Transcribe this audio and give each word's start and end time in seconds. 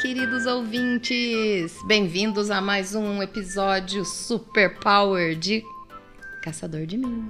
queridos 0.00 0.46
ouvintes! 0.46 1.76
Bem-vindos 1.84 2.50
a 2.50 2.58
mais 2.58 2.94
um 2.94 3.22
episódio 3.22 4.02
Super 4.02 4.78
Power 4.78 5.36
de 5.36 5.62
Caçador 6.42 6.86
de 6.86 6.96
Mim. 6.96 7.28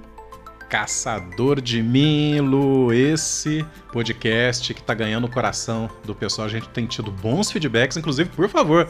Caçador 0.69 1.59
de 1.59 1.83
Milo, 1.83 2.93
esse 2.93 3.65
podcast 3.91 4.73
que 4.73 4.81
tá 4.81 4.93
ganhando 4.93 5.27
o 5.27 5.29
coração 5.29 5.89
do 6.05 6.15
pessoal. 6.15 6.47
A 6.47 6.49
gente 6.49 6.69
tem 6.69 6.85
tido 6.85 7.11
bons 7.11 7.51
feedbacks, 7.51 7.97
inclusive, 7.97 8.29
por 8.29 8.47
favor, 8.47 8.89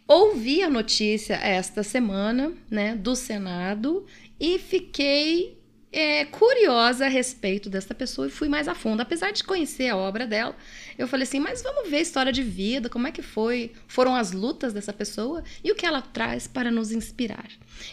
Ouvi 0.07 0.63
a 0.63 0.71
notícia 0.71 1.35
esta 1.35 1.83
semana, 1.83 2.53
né, 2.71 2.95
do 2.95 3.17
Senado 3.17 4.07
e 4.39 4.59
fiquei 4.59 5.64
é, 5.95 6.25
curiosa 6.25 7.07
a 7.07 7.09
respeito 7.09 7.71
dessa 7.71 7.95
pessoa 7.95 8.27
e 8.27 8.31
fui 8.31 8.49
mais 8.49 8.67
a 8.67 8.75
fundo. 8.75 9.01
Apesar 9.01 9.31
de 9.31 9.45
conhecer 9.45 9.89
a 9.89 9.97
obra 9.97 10.27
dela, 10.27 10.57
eu 10.97 11.09
falei 11.09 11.25
assim, 11.25 11.41
mas 11.41 11.63
vamos 11.63 11.91
ver 11.91 11.99
a 11.99 12.03
história 12.03 12.33
de 12.33 12.43
vida, 12.43 12.89
como 12.89 13.07
é 13.07 13.13
que 13.13 13.23
foi, 13.23 13.73
foram 13.87 14.15
as 14.15 14.33
lutas 14.33 14.73
dessa 14.73 14.93
pessoa 14.93 15.43
e 15.63 15.71
o 15.71 15.75
que 15.75 15.87
ela 15.87 16.01
traz 16.01 16.47
para 16.47 16.71
nos 16.71 16.93
inspirar. 16.93 17.49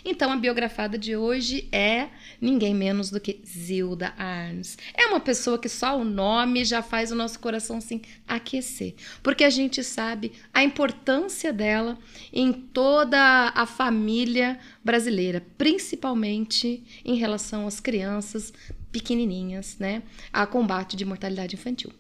Então, 0.06 0.32
a 0.32 0.36
biografada 0.36 0.98
de 0.98 1.16
hoje 1.16 1.68
é 1.72 2.10
ninguém 2.40 2.74
menos 2.74 3.10
do 3.10 3.20
que 3.20 3.42
Zilda 3.46 4.14
Arns. 4.18 4.78
É 4.94 5.08
uma 5.08 5.20
pessoa 5.20 5.58
que 5.58 5.70
só 5.70 6.00
o 6.00 6.04
nome 6.04 6.64
já 6.64 6.82
faz 6.82 7.12
o 7.12 7.16
nosso 7.16 7.40
coração 7.40 7.78
assim 7.78 8.02
aquecer, 8.28 8.96
porque 9.24 9.44
a 9.44 9.50
gente 9.50 9.84
sabe 9.84 10.34
a 10.54 10.64
importância 10.64 11.52
dela 11.52 11.98
em 12.32 12.52
toda 12.52 13.52
a 13.56 13.66
família 13.66 14.60
brasileira, 14.84 15.46
principalmente 15.58 16.84
em 17.04 17.16
relação 17.16 17.68
às 17.68 17.80
crianças 17.80 18.54
pequenininhas, 18.92 19.78
né, 19.80 20.04
a 20.32 20.46
combate 20.46 20.96
de 20.96 21.06
mortalidade 21.06 21.56
infantil. 21.56 21.92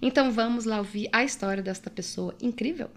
Então 0.00 0.30
vamos 0.30 0.64
lá 0.64 0.78
ouvir 0.78 1.08
a 1.12 1.24
história 1.24 1.62
desta 1.62 1.90
pessoa 1.90 2.34
incrível. 2.40 2.90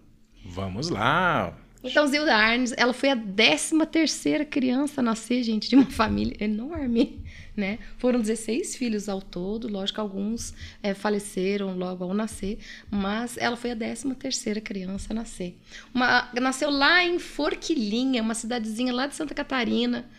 Vamos 0.46 0.90
lá. 0.90 1.58
Então, 1.84 2.08
Zilda 2.08 2.36
Arnes, 2.36 2.74
ela 2.76 2.92
foi 2.92 3.12
a 3.12 3.16
13 3.16 3.86
terceira 3.86 4.44
criança 4.44 5.00
a 5.00 5.04
nascer, 5.04 5.44
gente, 5.44 5.70
de 5.70 5.76
uma 5.76 5.86
família 5.86 6.36
enorme, 6.44 7.22
né? 7.56 7.78
Foram 7.98 8.20
16 8.20 8.76
filhos 8.76 9.08
ao 9.08 9.22
todo, 9.22 9.72
lógico, 9.72 10.02
alguns 10.02 10.56
é, 10.82 10.96
faleceram 10.96 11.78
logo 11.78 12.04
ao 12.04 12.14
nascer, 12.14 12.58
mas 12.90 13.38
ela 13.38 13.56
foi 13.56 13.72
a 13.72 13.76
13 13.76 14.16
terceira 14.16 14.60
criança 14.60 15.10
a 15.12 15.14
nascer. 15.14 15.56
Uma, 15.94 16.30
nasceu 16.34 16.72
lá 16.72 17.06
em 17.06 17.20
Forquilinha, 17.20 18.24
uma 18.24 18.34
cidadezinha 18.34 18.92
lá 18.92 19.06
de 19.08 19.16
Santa 19.16 19.36
Catarina, 19.36 20.10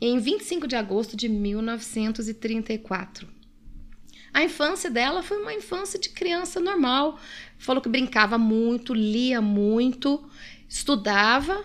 em 0.00 0.18
25 0.18 0.68
de 0.68 0.76
agosto 0.76 1.16
de 1.16 1.28
1934. 1.28 3.39
A 4.32 4.42
infância 4.42 4.90
dela 4.90 5.22
foi 5.22 5.40
uma 5.40 5.52
infância 5.52 5.98
de 5.98 6.08
criança 6.08 6.60
normal. 6.60 7.18
Falou 7.58 7.82
que 7.82 7.88
brincava 7.88 8.38
muito, 8.38 8.94
lia 8.94 9.40
muito, 9.40 10.28
estudava, 10.68 11.64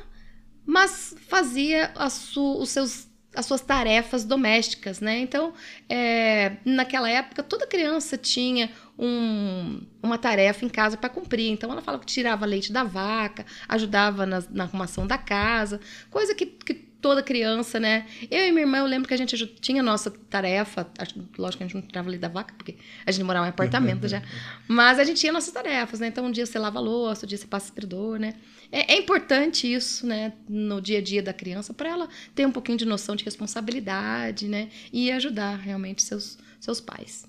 mas 0.65 1.15
fazia 1.27 1.93
su, 2.09 2.57
os 2.59 2.69
seus, 2.69 3.07
as 3.35 3.45
suas 3.45 3.61
tarefas 3.61 4.25
domésticas, 4.25 4.99
né? 4.99 5.19
Então, 5.19 5.53
é, 5.87 6.57
naquela 6.65 7.09
época, 7.09 7.43
toda 7.43 7.67
criança 7.67 8.17
tinha 8.17 8.71
um, 8.97 9.81
uma 10.01 10.17
tarefa 10.17 10.65
em 10.65 10.69
casa 10.69 10.97
para 10.97 11.09
cumprir. 11.09 11.51
Então, 11.51 11.71
ela 11.71 11.81
falava 11.81 12.03
que 12.03 12.11
tirava 12.11 12.45
leite 12.45 12.73
da 12.73 12.83
vaca, 12.83 13.45
ajudava 13.67 14.25
na, 14.25 14.43
na 14.49 14.63
arrumação 14.63 15.05
da 15.05 15.17
casa, 15.17 15.79
coisa 16.09 16.33
que, 16.33 16.45
que 16.45 16.84
toda 17.05 17.21
criança, 17.21 17.79
né? 17.79 18.07
Eu 18.31 18.47
e 18.47 18.51
minha 18.51 18.63
irmã, 18.63 18.79
eu 18.79 18.87
lembro 18.87 19.07
que 19.07 19.13
a 19.13 19.17
gente 19.17 19.37
tinha 19.61 19.83
nossa 19.83 20.09
tarefa, 20.09 20.89
lógico 21.37 21.59
que 21.59 21.63
a 21.63 21.67
gente 21.67 21.75
não 21.75 21.83
tirava 21.83 22.09
leite 22.09 22.21
da 22.21 22.29
vaca, 22.29 22.51
porque 22.57 22.77
a 23.05 23.11
gente 23.11 23.23
morava 23.23 23.45
em 23.45 23.49
apartamento 23.49 24.07
já, 24.07 24.23
mas 24.67 24.97
a 24.97 25.03
gente 25.03 25.19
tinha 25.19 25.31
nossas 25.31 25.53
tarefas, 25.53 25.99
né? 25.99 26.07
Então 26.07 26.25
um 26.25 26.31
dia 26.31 26.47
você 26.47 26.57
lava 26.57 26.79
a 26.79 26.81
louça, 26.81 27.19
outro 27.19 27.27
dia 27.27 27.37
você 27.37 27.45
passa 27.45 27.67
aspirador, 27.67 28.17
né? 28.17 28.33
É, 28.71 28.95
é 28.95 28.97
importante 28.97 29.71
isso, 29.71 30.07
né, 30.07 30.33
no 30.49 30.81
dia 30.81 30.97
a 30.97 31.01
dia 31.01 31.21
da 31.21 31.31
criança, 31.31 31.75
para 31.75 31.89
ela 31.89 32.09
ter 32.33 32.47
um 32.47 32.51
pouquinho 32.51 32.79
de 32.79 32.85
noção 32.85 33.15
de 33.15 33.23
responsabilidade, 33.23 34.47
né? 34.47 34.69
E 34.91 35.11
ajudar 35.11 35.57
realmente 35.57 36.01
seus, 36.01 36.39
seus 36.59 36.81
pais. 36.81 37.23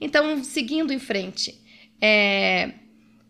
Então, 0.00 0.44
seguindo 0.44 0.92
em 0.92 1.00
frente, 1.00 1.60
é, 2.00 2.72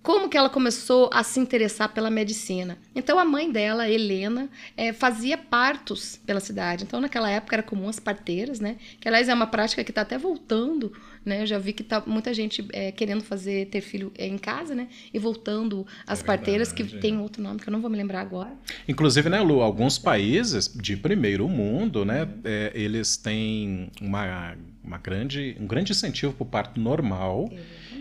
como 0.09 0.31
que 0.31 0.39
ela 0.39 0.49
começou 0.49 1.11
a 1.13 1.23
se 1.23 1.39
interessar 1.39 1.93
pela 1.93 2.09
medicina. 2.09 2.79
Então 2.95 3.19
a 3.19 3.27
mãe 3.27 3.53
dela, 3.53 3.91
Helena, 3.91 4.49
é, 4.75 4.91
fazia 4.91 5.37
partos 5.37 6.19
pela 6.25 6.41
cidade. 6.41 6.85
Então 6.85 6.99
naquela 6.99 7.29
época 7.29 7.57
era 7.57 7.63
comum 7.63 7.91
as 7.91 8.01
parteiras, 8.01 8.59
né? 8.59 8.77
Que 8.99 9.07
aliás 9.07 9.29
é 9.29 9.35
uma 9.35 9.47
prática 9.47 9.85
que 9.85 9.91
está 9.91 10.01
até 10.01 10.17
voltando, 10.17 10.95
né? 11.29 11.43
Eu 11.43 11.47
já 11.47 11.59
vi 11.59 11.73
que 11.73 11.83
tá 11.83 12.03
muita 12.07 12.33
gente 12.35 12.67
é, 12.73 12.91
querendo 12.91 13.23
fazer 13.23 13.67
ter 13.67 13.81
filho 13.81 14.11
é, 14.17 14.27
em 14.27 14.39
casa, 14.39 14.75
né? 14.75 14.89
E 15.13 15.19
voltando 15.19 15.87
as 16.07 16.23
é 16.23 16.25
parteiras 16.25 16.73
que 16.73 16.85
tem 16.85 17.19
outro 17.19 17.43
nome 17.43 17.61
que 17.61 17.69
eu 17.69 17.73
não 17.73 17.81
vou 17.81 17.91
me 17.91 17.97
lembrar 17.97 18.21
agora. 18.21 18.53
Inclusive, 18.89 19.29
né, 19.29 19.41
Lu, 19.41 19.61
alguns 19.61 19.99
países 19.99 20.73
de 20.75 20.97
primeiro 20.97 21.49
mundo, 21.49 22.05
né? 22.05 22.29
É, 22.45 22.73
eles 22.75 23.17
têm 23.17 23.91
uma, 24.01 24.57
uma 24.83 24.99
grande, 24.99 25.57
um 25.61 25.67
grande 25.67 25.93
incentivo 25.93 26.33
para 26.33 26.43
o 26.43 26.47
parto 26.47 26.81
normal 26.81 27.51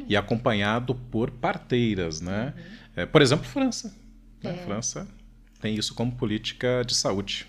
e 0.08 0.16
acompanhado 0.16 0.96
por 0.96 1.30
parteiras, 1.30 2.22
né? 2.22 2.54
Uhum. 2.56 3.04
É, 3.04 3.06
por 3.06 3.22
exemplo, 3.22 3.46
França. 3.46 3.94
Né? 4.42 4.54
França 4.66 5.08
tem 5.60 5.76
isso 5.76 5.94
como 5.94 6.12
política 6.12 6.84
de 6.86 6.96
saúde. 6.96 7.48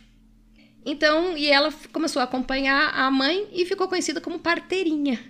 Então, 0.91 1.37
e 1.37 1.51
ela 1.51 1.71
começou 1.93 2.19
a 2.21 2.25
acompanhar 2.25 2.95
a 2.95 3.11
mãe 3.11 3.47
e 3.53 3.67
ficou 3.67 3.87
conhecida 3.87 4.23
como 4.23 4.39
parteirinha 4.39 5.21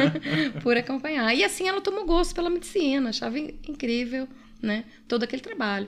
por 0.62 0.78
acompanhar. 0.78 1.34
E 1.34 1.44
assim 1.44 1.68
ela 1.68 1.82
tomou 1.82 2.06
gosto 2.06 2.34
pela 2.34 2.48
medicina, 2.48 3.10
achava 3.10 3.38
incrível, 3.38 4.26
né, 4.62 4.84
todo 5.06 5.24
aquele 5.24 5.42
trabalho. 5.42 5.86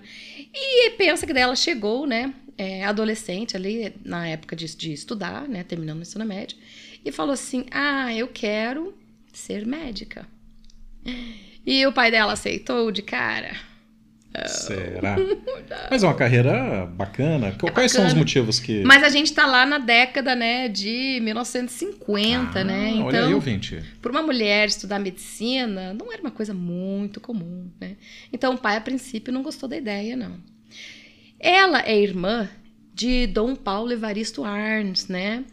E 0.53 0.91
pensa 0.99 1.27
que 1.27 1.33
dela 1.33 1.57
chegou, 1.57 2.07
né, 2.07 2.35
é, 2.59 2.85
adolescente 2.85 3.57
ali 3.57 3.95
na 4.05 4.29
época 4.29 4.55
de, 4.55 4.77
de 4.77 4.93
estudar, 4.93 5.49
né, 5.49 5.65
terminando 5.65 6.01
o 6.01 6.03
ensino 6.03 6.27
médio, 6.27 6.59
e 7.03 7.11
falou 7.11 7.33
assim: 7.33 7.65
"Ah, 7.71 8.15
eu 8.15 8.29
quero 8.29 8.95
ser 9.33 9.65
médica". 9.65 10.29
E 11.65 11.87
o 11.87 11.93
pai 11.93 12.11
dela 12.11 12.35
aceitou 12.35 12.93
de 12.93 13.01
cara. 13.01 13.57
Será? 14.47 15.17
Mas 15.91 16.03
é 16.03 16.07
uma 16.07 16.15
carreira 16.15 16.87
bacana. 16.87 17.49
É 17.49 17.51
Quais 17.53 17.73
bacana. 17.73 17.89
são 17.89 18.07
os 18.07 18.15
motivos 18.15 18.61
que. 18.61 18.83
Mas 18.85 19.03
a 19.03 19.09
gente 19.09 19.33
tá 19.33 19.47
lá 19.47 19.65
na 19.65 19.79
década, 19.79 20.35
né, 20.35 20.69
de 20.69 21.19
1950, 21.23 22.59
ah, 22.59 22.65
né? 22.65 22.91
Então, 22.91 23.07
olha 23.07 23.27
aí, 23.27 23.35
ouvinte. 23.35 23.83
Para 24.01 24.11
uma 24.11 24.23
mulher 24.23 24.69
estudar 24.69 24.99
medicina, 24.99 25.95
não 25.95 26.13
era 26.13 26.21
uma 26.21 26.31
coisa 26.31 26.53
muito 26.53 27.21
comum, 27.21 27.71
né? 27.81 27.97
Então 28.33 28.55
o 28.55 28.59
pai, 28.59 28.77
a 28.77 28.81
princípio, 28.81 29.33
não 29.33 29.43
gostou 29.43 29.69
da 29.69 29.77
ideia, 29.77 30.17
não. 30.17 30.37
Ela 31.39 31.83
é 31.87 31.99
irmã 31.99 32.49
de 32.95 33.27
Dom 33.27 33.55
Paulo 33.55 33.93
Evaristo 33.93 34.45
Arns, 34.45 35.09
né? 35.09 35.45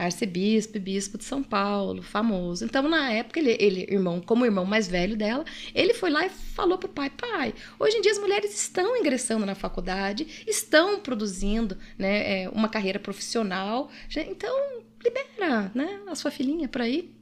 Arcebispo 0.00 0.76
e 0.76 0.80
bispo 0.80 1.18
de 1.18 1.24
São 1.24 1.42
Paulo, 1.42 2.02
famoso. 2.02 2.64
Então, 2.64 2.88
na 2.88 3.10
época, 3.12 3.38
ele, 3.38 3.56
ele, 3.60 3.86
irmão, 3.90 4.20
como 4.20 4.44
irmão 4.44 4.64
mais 4.64 4.88
velho 4.88 5.16
dela, 5.16 5.44
ele 5.74 5.94
foi 5.94 6.10
lá 6.10 6.26
e 6.26 6.30
falou 6.30 6.78
pro 6.78 6.88
pai: 6.88 7.10
pai, 7.10 7.54
hoje 7.78 7.98
em 7.98 8.00
dia 8.00 8.12
as 8.12 8.18
mulheres 8.18 8.54
estão 8.54 8.96
ingressando 8.96 9.44
na 9.44 9.54
faculdade, 9.54 10.44
estão 10.46 11.00
produzindo 11.00 11.76
né, 11.98 12.44
é, 12.44 12.48
uma 12.48 12.68
carreira 12.68 12.98
profissional, 12.98 13.90
então 14.16 14.82
libera 15.02 15.70
né, 15.74 16.00
a 16.06 16.14
sua 16.14 16.30
filhinha 16.30 16.68
para 16.68 16.88
ir. 16.88 17.19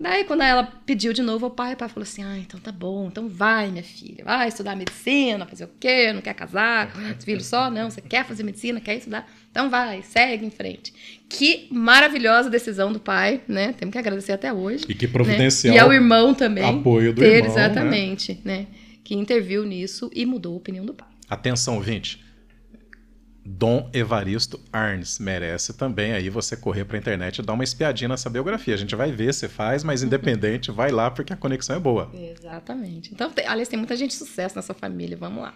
Daí, 0.00 0.24
quando 0.24 0.42
ela 0.42 0.64
pediu 0.86 1.12
de 1.12 1.20
novo 1.20 1.44
ao 1.44 1.50
pai, 1.50 1.74
o 1.74 1.76
pai 1.76 1.86
falou 1.86 2.04
assim: 2.04 2.24
Ah, 2.24 2.38
então 2.38 2.58
tá 2.58 2.72
bom, 2.72 3.08
então 3.08 3.28
vai, 3.28 3.70
minha 3.70 3.84
filha, 3.84 4.24
vai 4.24 4.48
estudar 4.48 4.74
medicina, 4.74 5.44
fazer 5.44 5.64
o 5.64 5.70
quê? 5.78 6.10
Não 6.10 6.22
quer 6.22 6.32
casar 6.32 6.90
com 6.90 7.00
os 7.00 7.22
filhos 7.22 7.44
só? 7.44 7.70
Não, 7.70 7.90
você 7.90 8.00
quer 8.00 8.24
fazer 8.24 8.42
medicina, 8.42 8.80
quer 8.80 8.96
estudar? 8.96 9.30
Então 9.50 9.68
vai, 9.68 10.00
segue 10.00 10.46
em 10.46 10.50
frente. 10.50 10.94
Que 11.28 11.68
maravilhosa 11.70 12.48
decisão 12.48 12.90
do 12.90 12.98
pai, 12.98 13.42
né? 13.46 13.74
Temos 13.74 13.92
que 13.92 13.98
agradecer 13.98 14.32
até 14.32 14.50
hoje. 14.50 14.86
E 14.88 14.94
que 14.94 15.06
providencial. 15.06 15.74
Né? 15.74 15.78
E 15.78 15.82
ao 15.82 15.92
irmão 15.92 16.32
também. 16.32 16.64
Apoio 16.64 17.12
do 17.12 17.20
ter, 17.20 17.44
irmão. 17.44 17.50
Exatamente, 17.50 18.40
né? 18.42 18.60
né? 18.60 18.66
Que 19.04 19.14
interviu 19.14 19.66
nisso 19.66 20.10
e 20.14 20.24
mudou 20.24 20.54
a 20.54 20.56
opinião 20.56 20.86
do 20.86 20.94
pai. 20.94 21.08
Atenção, 21.28 21.74
ouvinte. 21.74 22.24
Dom 23.44 23.88
Evaristo 23.92 24.60
Arns 24.72 25.18
merece 25.18 25.72
também 25.72 26.12
aí 26.12 26.28
você 26.28 26.56
correr 26.56 26.84
para 26.84 26.96
a 26.96 27.00
internet 27.00 27.38
e 27.38 27.42
dar 27.42 27.54
uma 27.54 27.64
espiadinha 27.64 28.08
nessa 28.08 28.28
biografia. 28.28 28.74
A 28.74 28.76
gente 28.76 28.94
vai 28.94 29.10
ver 29.10 29.32
se 29.32 29.48
faz, 29.48 29.82
mas 29.82 30.02
independente, 30.02 30.70
vai 30.72 30.90
lá 30.90 31.10
porque 31.10 31.32
a 31.32 31.36
conexão 31.36 31.76
é 31.76 31.78
boa. 31.78 32.10
Exatamente. 32.14 33.12
Então, 33.12 33.30
tem, 33.30 33.46
aliás, 33.46 33.68
tem 33.68 33.78
muita 33.78 33.96
gente 33.96 34.10
de 34.10 34.16
sucesso 34.16 34.56
nessa 34.56 34.74
família. 34.74 35.16
Vamos 35.16 35.42
lá. 35.42 35.54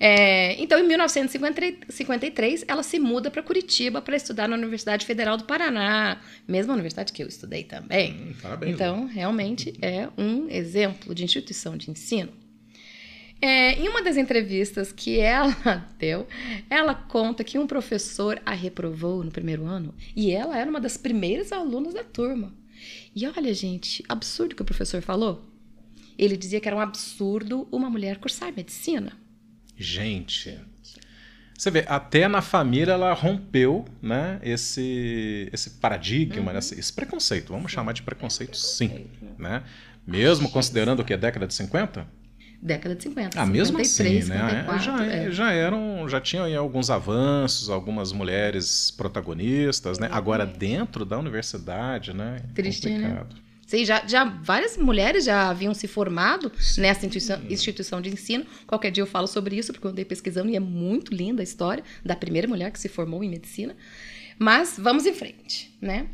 É, 0.00 0.60
então, 0.60 0.80
em 0.80 0.88
1953, 0.88 2.64
ela 2.66 2.82
se 2.82 2.98
muda 2.98 3.30
para 3.30 3.40
Curitiba 3.40 4.02
para 4.02 4.16
estudar 4.16 4.48
na 4.48 4.56
Universidade 4.56 5.06
Federal 5.06 5.36
do 5.36 5.44
Paraná, 5.44 6.20
mesma 6.46 6.72
universidade 6.72 7.12
que 7.12 7.22
eu 7.22 7.28
estudei 7.28 7.62
também. 7.62 8.12
Hum, 8.12 8.34
parabéns, 8.42 8.74
então, 8.74 9.06
realmente 9.06 9.72
é 9.80 10.08
um 10.18 10.48
exemplo 10.48 11.14
de 11.14 11.22
instituição 11.22 11.76
de 11.76 11.88
ensino. 11.88 12.41
É, 13.44 13.72
em 13.72 13.88
uma 13.88 14.04
das 14.04 14.16
entrevistas 14.16 14.92
que 14.92 15.18
ela 15.18 15.52
deu, 15.98 16.28
ela 16.70 16.94
conta 16.94 17.42
que 17.42 17.58
um 17.58 17.66
professor 17.66 18.40
a 18.46 18.52
reprovou 18.52 19.24
no 19.24 19.32
primeiro 19.32 19.66
ano 19.66 19.92
e 20.14 20.30
ela 20.30 20.56
era 20.56 20.70
uma 20.70 20.80
das 20.80 20.96
primeiras 20.96 21.50
alunas 21.50 21.92
da 21.92 22.04
turma. 22.04 22.54
E 23.14 23.26
olha, 23.26 23.52
gente, 23.52 24.04
absurdo 24.08 24.54
que 24.54 24.62
o 24.62 24.64
professor 24.64 25.02
falou. 25.02 25.44
Ele 26.16 26.36
dizia 26.36 26.60
que 26.60 26.68
era 26.68 26.76
um 26.76 26.80
absurdo 26.80 27.66
uma 27.72 27.90
mulher 27.90 28.18
cursar 28.18 28.52
medicina. 28.54 29.12
Gente, 29.76 30.56
você 31.58 31.70
vê, 31.70 31.84
até 31.88 32.28
na 32.28 32.42
família 32.42 32.92
ela 32.92 33.12
rompeu 33.12 33.84
né, 34.00 34.38
esse, 34.42 35.48
esse 35.52 35.70
paradigma, 35.70 36.52
uhum. 36.52 36.58
esse, 36.58 36.78
esse, 36.78 36.92
preconceito. 36.92 37.52
Vamos 37.52 37.72
sim. 37.72 37.76
chamar 37.76 37.92
de 37.92 38.02
preconceito, 38.02 38.56
sim. 38.56 39.06
Né? 39.36 39.64
Mesmo 40.06 40.48
considerando 40.50 41.04
que 41.04 41.12
é 41.12 41.16
década 41.16 41.46
de 41.46 41.54
50? 41.54 42.21
Década 42.62 42.94
de 42.94 43.02
50. 43.02 43.28
Ah, 43.40 43.44
53, 43.44 43.50
mesmo 43.50 43.80
assim, 43.80 44.22
54, 44.22 44.72
né? 44.72 44.78
Já, 44.78 45.04
é. 45.04 45.30
já 45.32 45.52
eram, 45.52 46.08
já 46.08 46.20
tinham 46.20 46.44
aí 46.44 46.54
alguns 46.54 46.90
avanços, 46.90 47.68
algumas 47.68 48.12
mulheres 48.12 48.92
protagonistas, 48.92 49.98
né? 49.98 50.08
Agora 50.12 50.46
dentro 50.46 51.04
da 51.04 51.18
universidade, 51.18 52.14
né? 52.14 52.40
Triste, 52.54 52.88
né? 52.88 53.24
Sim, 53.66 53.84
já, 53.84 54.06
já 54.06 54.24
várias 54.24 54.76
mulheres 54.76 55.24
já 55.24 55.48
haviam 55.48 55.72
se 55.72 55.88
formado 55.88 56.52
Sim. 56.58 56.82
nessa 56.82 57.06
instituição, 57.06 57.40
instituição 57.50 58.00
de 58.02 58.10
ensino. 58.10 58.44
Qualquer 58.66 58.90
dia 58.90 59.02
eu 59.02 59.06
falo 59.06 59.26
sobre 59.26 59.56
isso, 59.56 59.72
porque 59.72 59.86
eu 59.86 59.90
andei 59.90 60.04
pesquisando 60.04 60.50
e 60.50 60.56
é 60.56 60.60
muito 60.60 61.14
linda 61.14 61.42
a 61.42 61.44
história 61.44 61.82
da 62.04 62.14
primeira 62.14 62.46
mulher 62.46 62.70
que 62.70 62.78
se 62.78 62.88
formou 62.88 63.24
em 63.24 63.30
medicina. 63.30 63.74
Mas 64.38 64.76
vamos 64.78 65.06
em 65.06 65.14
frente, 65.14 65.74
né? 65.80 66.06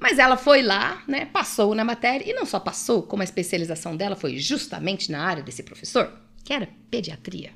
Mas 0.00 0.18
ela 0.18 0.36
foi 0.36 0.62
lá, 0.62 1.02
né, 1.06 1.26
passou 1.26 1.74
na 1.74 1.84
matéria, 1.84 2.28
e 2.28 2.32
não 2.34 2.44
só 2.44 2.58
passou, 2.60 3.02
como 3.02 3.22
a 3.22 3.24
especialização 3.24 3.96
dela 3.96 4.16
foi 4.16 4.38
justamente 4.38 5.10
na 5.10 5.22
área 5.22 5.42
desse 5.42 5.62
professor, 5.62 6.12
que 6.44 6.52
era 6.52 6.68
pediatria. 6.90 7.52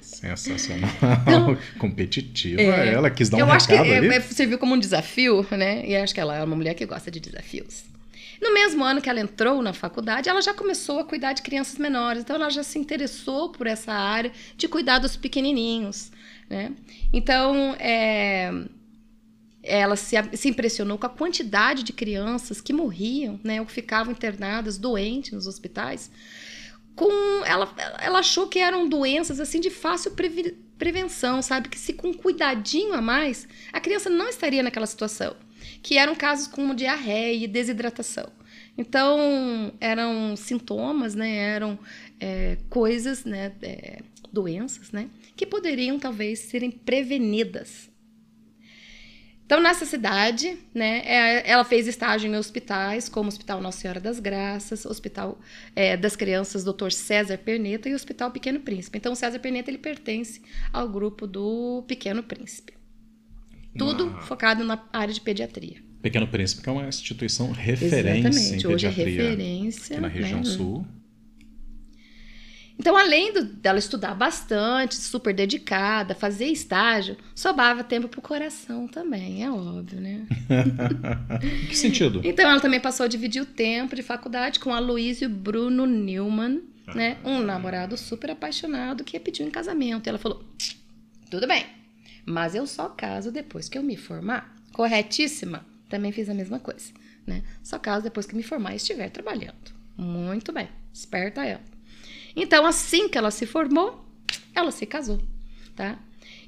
Sensacional. 0.00 0.90
Então, 1.22 1.58
Competitiva 1.78 2.60
é, 2.60 2.94
ela, 2.94 3.10
quis 3.10 3.28
dar 3.28 3.36
um 3.36 3.40
eu 3.40 3.50
acho 3.50 3.68
que 3.68 3.74
ali. 3.74 4.08
É, 4.08 4.20
serviu 4.20 4.58
como 4.58 4.74
um 4.74 4.78
desafio, 4.78 5.46
né? 5.50 5.86
E 5.86 5.96
acho 5.96 6.14
que 6.14 6.20
ela 6.20 6.36
é 6.36 6.44
uma 6.44 6.56
mulher 6.56 6.74
que 6.74 6.86
gosta 6.86 7.10
de 7.10 7.20
desafios. 7.20 7.84
No 8.40 8.54
mesmo 8.54 8.84
ano 8.84 9.02
que 9.02 9.10
ela 9.10 9.20
entrou 9.20 9.60
na 9.60 9.72
faculdade, 9.72 10.28
ela 10.28 10.40
já 10.40 10.54
começou 10.54 11.00
a 11.00 11.04
cuidar 11.04 11.32
de 11.32 11.42
crianças 11.42 11.76
menores. 11.76 12.22
Então, 12.22 12.36
ela 12.36 12.48
já 12.50 12.62
se 12.62 12.78
interessou 12.78 13.50
por 13.50 13.66
essa 13.66 13.92
área 13.92 14.32
de 14.56 14.68
cuidar 14.68 15.00
dos 15.00 15.16
pequenininhos, 15.16 16.12
né? 16.48 16.72
Então, 17.12 17.74
é, 17.78 18.50
ela 19.62 19.96
se, 19.96 20.16
se, 20.34 20.48
impressionou 20.48 20.98
com 20.98 21.06
a 21.06 21.10
quantidade 21.10 21.82
de 21.82 21.92
crianças 21.92 22.60
que 22.60 22.72
morriam, 22.72 23.38
né, 23.42 23.60
ou 23.60 23.66
que 23.66 23.72
ficavam 23.72 24.12
internadas, 24.12 24.78
doentes 24.78 25.32
nos 25.32 25.46
hospitais. 25.46 26.10
Com 26.94 27.44
ela, 27.44 27.72
ela 28.00 28.18
achou 28.20 28.48
que 28.48 28.58
eram 28.58 28.88
doenças 28.88 29.38
assim 29.38 29.60
de 29.60 29.70
fácil 29.70 30.12
prevenção, 30.76 31.40
sabe? 31.42 31.68
Que 31.68 31.78
se 31.78 31.92
com 31.92 32.08
um 32.08 32.14
cuidadinho 32.14 32.94
a 32.94 33.00
mais, 33.00 33.46
a 33.72 33.80
criança 33.80 34.10
não 34.10 34.28
estaria 34.28 34.62
naquela 34.62 34.86
situação. 34.86 35.36
Que 35.80 35.96
eram 35.96 36.16
casos 36.16 36.48
como 36.48 36.74
diarreia 36.74 37.44
e 37.44 37.46
desidratação. 37.46 38.32
Então, 38.76 39.72
eram 39.80 40.34
sintomas, 40.34 41.14
né? 41.14 41.36
Eram 41.36 41.78
é, 42.18 42.58
coisas, 42.68 43.24
né? 43.24 43.52
É, 43.62 44.00
doenças, 44.32 44.90
né? 44.90 45.08
Que 45.36 45.46
poderiam 45.46 46.00
talvez 46.00 46.40
serem 46.40 46.70
prevenidas 46.70 47.88
então, 49.48 49.62
nessa 49.62 49.86
cidade, 49.86 50.58
né, 50.74 51.00
é, 51.06 51.50
ela 51.50 51.64
fez 51.64 51.88
estágio 51.88 52.30
em 52.30 52.36
hospitais, 52.36 53.08
como 53.08 53.24
o 53.24 53.32
Hospital 53.32 53.62
Nossa 53.62 53.78
Senhora 53.78 53.98
das 53.98 54.20
Graças, 54.20 54.84
Hospital 54.84 55.40
é, 55.74 55.96
das 55.96 56.14
Crianças 56.14 56.64
Dr. 56.64 56.90
César 56.90 57.38
Perneta 57.38 57.88
e 57.88 57.92
o 57.92 57.94
Hospital 57.94 58.30
Pequeno 58.30 58.60
Príncipe. 58.60 58.98
Então, 58.98 59.14
o 59.14 59.16
César 59.16 59.38
Perneta 59.38 59.70
ele 59.70 59.78
pertence 59.78 60.42
ao 60.70 60.86
grupo 60.86 61.26
do 61.26 61.82
Pequeno 61.88 62.22
Príncipe. 62.22 62.74
Tudo 63.78 64.08
Uma... 64.08 64.20
focado 64.20 64.62
na 64.64 64.86
área 64.92 65.14
de 65.14 65.20
pediatria. 65.22 65.78
Pequeno 66.02 66.28
Príncipe, 66.28 66.62
que 66.62 66.68
é 66.68 66.72
uma 66.72 66.86
instituição 66.86 67.50
referência 67.50 68.28
Exatamente. 68.28 68.66
em 68.66 68.70
Hoje 68.70 68.86
é 68.86 68.90
referência 68.90 69.94
aqui 69.94 70.02
na 70.02 70.08
região 70.08 70.40
né? 70.40 70.44
sul. 70.44 70.86
Então, 72.78 72.96
além 72.96 73.32
do, 73.32 73.44
dela 73.44 73.78
estudar 73.78 74.14
bastante, 74.14 74.94
super 74.94 75.34
dedicada, 75.34 76.14
fazer 76.14 76.46
estágio, 76.46 77.16
sobrava 77.34 77.82
tempo 77.82 78.06
para 78.08 78.20
o 78.20 78.22
coração 78.22 78.86
também, 78.86 79.42
é 79.42 79.50
óbvio, 79.50 80.00
né? 80.00 80.26
em 81.42 81.66
que 81.66 81.76
sentido? 81.76 82.20
Então, 82.22 82.48
ela 82.48 82.60
também 82.60 82.78
passou 82.78 83.04
a 83.04 83.08
dividir 83.08 83.42
o 83.42 83.46
tempo 83.46 83.96
de 83.96 84.02
faculdade 84.02 84.60
com 84.60 84.72
Aloysio 84.72 85.28
Bruno 85.28 85.86
Newman, 85.86 86.62
né? 86.94 87.18
Um 87.24 87.40
namorado 87.40 87.96
super 87.96 88.30
apaixonado 88.30 89.02
que 89.02 89.18
pediu 89.18 89.46
em 89.46 89.50
casamento. 89.50 90.06
E 90.06 90.08
ela 90.08 90.18
falou: 90.18 90.44
tudo 91.30 91.46
bem, 91.46 91.66
mas 92.24 92.54
eu 92.54 92.66
só 92.66 92.88
caso 92.88 93.32
depois 93.32 93.68
que 93.68 93.76
eu 93.76 93.82
me 93.82 93.96
formar. 93.96 94.56
Corretíssima? 94.72 95.66
Também 95.88 96.12
fiz 96.12 96.28
a 96.28 96.34
mesma 96.34 96.60
coisa, 96.60 96.92
né? 97.26 97.42
Só 97.62 97.78
caso 97.78 98.04
depois 98.04 98.24
que 98.24 98.36
me 98.36 98.42
formar 98.42 98.74
e 98.74 98.76
estiver 98.76 99.10
trabalhando. 99.10 99.72
Muito 99.96 100.52
bem, 100.52 100.68
esperta 100.92 101.44
ela. 101.44 101.77
Então, 102.40 102.64
assim 102.64 103.08
que 103.08 103.18
ela 103.18 103.30
se 103.32 103.46
formou, 103.46 104.04
ela 104.54 104.70
se 104.70 104.86
casou, 104.86 105.20
tá? 105.74 105.98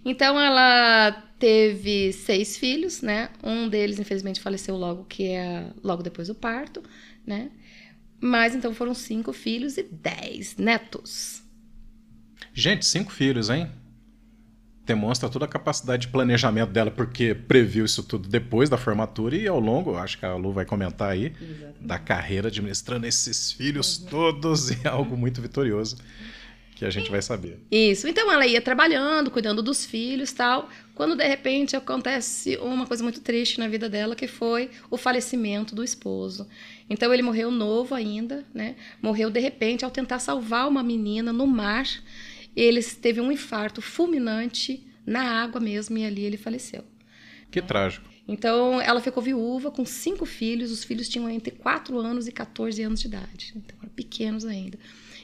Então, 0.05 0.39
ela 0.41 1.11
teve 1.37 2.13
seis 2.13 2.57
filhos, 2.57 3.03
né? 3.03 3.31
Um 3.43 3.69
deles, 3.69 3.99
infelizmente, 3.99 4.41
faleceu 4.41 4.77
logo 4.77 5.05
que 5.05 5.25
é 5.29 5.73
logo 5.83 6.03
depois 6.03 6.29
do 6.29 6.35
parto, 6.35 6.83
né? 7.27 7.51
Mas 8.21 8.55
então 8.55 8.73
foram 8.73 8.95
cinco 8.95 9.33
filhos 9.33 9.79
e 9.79 9.83
dez 9.83 10.57
netos. 10.57 11.43
Gente, 12.53 12.85
cinco 12.87 13.11
filhos, 13.11 13.51
hein? 13.51 13.71
Demonstra 14.87 15.29
toda 15.29 15.45
a 15.45 15.49
capacidade 15.49 16.07
de 16.07 16.09
planejamento 16.09 16.71
dela, 16.71 16.91
porque 16.91 17.35
previu 17.35 17.85
isso 17.85 18.03
tudo 18.03 18.29
depois 18.29 18.69
da 18.69 18.77
formatura 18.77 19.37
e 19.37 19.47
ao 19.47 19.61
longo, 19.61 19.97
acho 19.97 20.19
que 20.19 20.27
a 20.27 20.35
Lu 20.35 20.53
vai 20.53 20.65
comentar 20.65 21.11
aí, 21.11 21.33
Exatamente. 21.41 21.77
da 21.81 21.99
carreira 21.99 22.49
administrando 22.49 23.07
esses 23.07 23.53
filhos 23.53 23.99
uhum. 23.99 24.07
todos 24.07 24.71
e 24.71 24.79
é 24.83 24.89
algo 24.89 25.17
muito 25.17 25.41
vitorioso 25.41 25.97
que 26.81 26.87
a 26.87 26.91
gente 26.91 27.11
vai 27.11 27.21
saber. 27.21 27.59
Isso. 27.71 28.09
Então 28.09 28.33
ela 28.33 28.47
ia 28.47 28.59
trabalhando, 28.59 29.31
cuidando 29.31 29.63
dos 29.63 29.85
filhos, 29.85 30.33
tal, 30.33 30.71
quando 30.95 31.15
de 31.15 31.29
repente 31.29 31.77
acontece 31.77 32.57
uma 32.57 32.87
coisa 32.87 33.03
muito 33.03 33.21
triste 33.21 33.59
na 33.59 33.69
vida 33.69 33.87
dela, 33.87 34.17
que 34.17 34.27
foi 34.27 34.71
o 34.91 34.97
falecimento 34.97 35.75
do 35.75 35.85
esposo. 35.85 36.49
Então 36.89 37.13
ele 37.13 37.23
morreu 37.23 37.51
novo 37.51 37.95
ainda, 37.95 38.47
né? 38.55 38.77
Morreu 39.03 39.29
de 39.29 39.39
repente 39.41 39.85
ao 39.85 39.91
tentar 39.91 40.21
salvar 40.21 40.67
uma 40.67 40.83
menina 40.83 41.35
no 41.35 41.47
mar 41.47 41.85
ele 42.55 42.83
teve 42.83 43.21
um 43.21 43.31
infarto 43.31 43.81
fulminante 43.81 44.87
na 45.07 45.43
água 45.43 45.61
mesmo 45.61 45.97
e 45.99 46.05
ali 46.05 46.25
ele 46.25 46.37
faleceu. 46.37 46.85
Que 47.51 47.61
trágico. 47.61 48.09
Então, 48.29 48.81
ela 48.81 49.01
ficou 49.01 49.23
viúva 49.23 49.71
com 49.71 49.85
cinco 49.85 50.25
filhos. 50.25 50.71
Os 50.71 50.85
filhos 50.85 51.09
tinham 51.09 51.29
entre 51.29 51.51
4 51.51 51.99
anos 51.99 52.29
e 52.29 52.33
14 52.33 52.81
anos 52.83 53.01
de 53.01 53.09
idade. 53.09 53.53
Então, 53.57 53.77
eram 53.83 53.91
pequenos 53.91 54.45
ainda. 54.45 54.79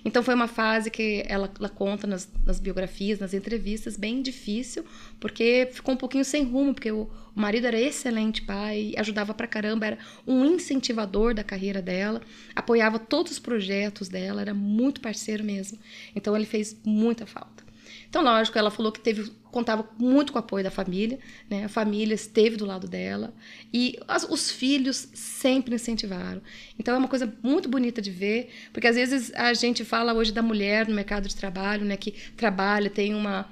Então 0.07 0.23
foi 0.23 0.37
uma 0.37 0.47
fase 0.47 0.89
que 0.89 1.25
ela, 1.27 1.53
ela 1.59 1.69
conta 1.69 2.07
nas, 2.07 2.31
nas, 2.45 2.61
biografias, 2.61 3.19
nas 3.19 3.35
entrevistas, 3.35 3.97
bem 3.97 4.23
difícil, 4.23 4.85
porque 5.19 5.69
ficou 5.73 5.95
um 5.95 5.97
pouquinho 5.97 6.25
sem 6.25 6.45
rumo, 6.45 6.73
porque 6.73 6.93
o, 6.93 7.11
o 7.35 7.41
marido 7.41 7.67
era 7.67 7.81
excelente 7.81 8.41
pai, 8.43 8.93
ajudava 8.97 9.35
pra 9.35 9.49
caramba, 9.49 9.85
era 9.85 9.99
um 10.25 10.45
incentivador 10.45 11.35
da 11.35 11.43
carreira 11.43 11.83
dela, 11.83 12.23
apoiava 12.55 13.01
todos 13.01 13.33
os 13.33 13.41
projetos 13.41 14.09
dela, 14.09 14.41
era 14.41 14.55
muito 14.55 15.01
parceiro 15.01 15.43
mesmo. 15.43 15.77
Então 16.15 16.37
ele 16.37 16.47
fez 16.47 16.81
muita 16.85 17.27
falta. 17.27 17.66
Então, 18.09 18.23
lógico, 18.23 18.59
ela 18.59 18.71
falou 18.71 18.93
que 18.93 19.01
teve 19.01 19.31
contava 19.57 19.89
muito 19.99 20.33
com 20.33 20.39
o 20.39 20.41
apoio 20.41 20.63
da 20.63 20.71
família, 20.71 21.19
né? 21.49 21.65
A 21.65 21.69
família 21.69 22.15
esteve 22.15 22.57
do 22.57 22.67
lado 22.67 22.87
dela 22.87 23.33
e 23.73 23.99
as, 24.07 24.23
os 24.25 24.51
filhos 24.51 25.09
sempre 25.15 25.75
incentivaram. 25.75 26.43
Então 26.79 26.95
é 26.95 26.99
uma 26.99 27.09
coisa 27.09 27.33
muito 27.43 27.67
bonita 27.67 28.03
de 28.03 28.11
ver, 28.11 28.51
porque 28.71 28.87
às 28.87 28.97
vezes 28.97 29.33
a 29.35 29.55
gente 29.55 29.83
fala 29.83 30.13
hoje 30.13 30.31
da 30.31 30.43
mulher 30.43 30.87
no 30.87 30.95
mercado 30.95 31.27
de 31.27 31.35
trabalho, 31.35 31.87
né? 31.87 31.97
Que 31.97 32.11
trabalha, 32.37 32.91
tem 32.91 33.15
uma 33.15 33.49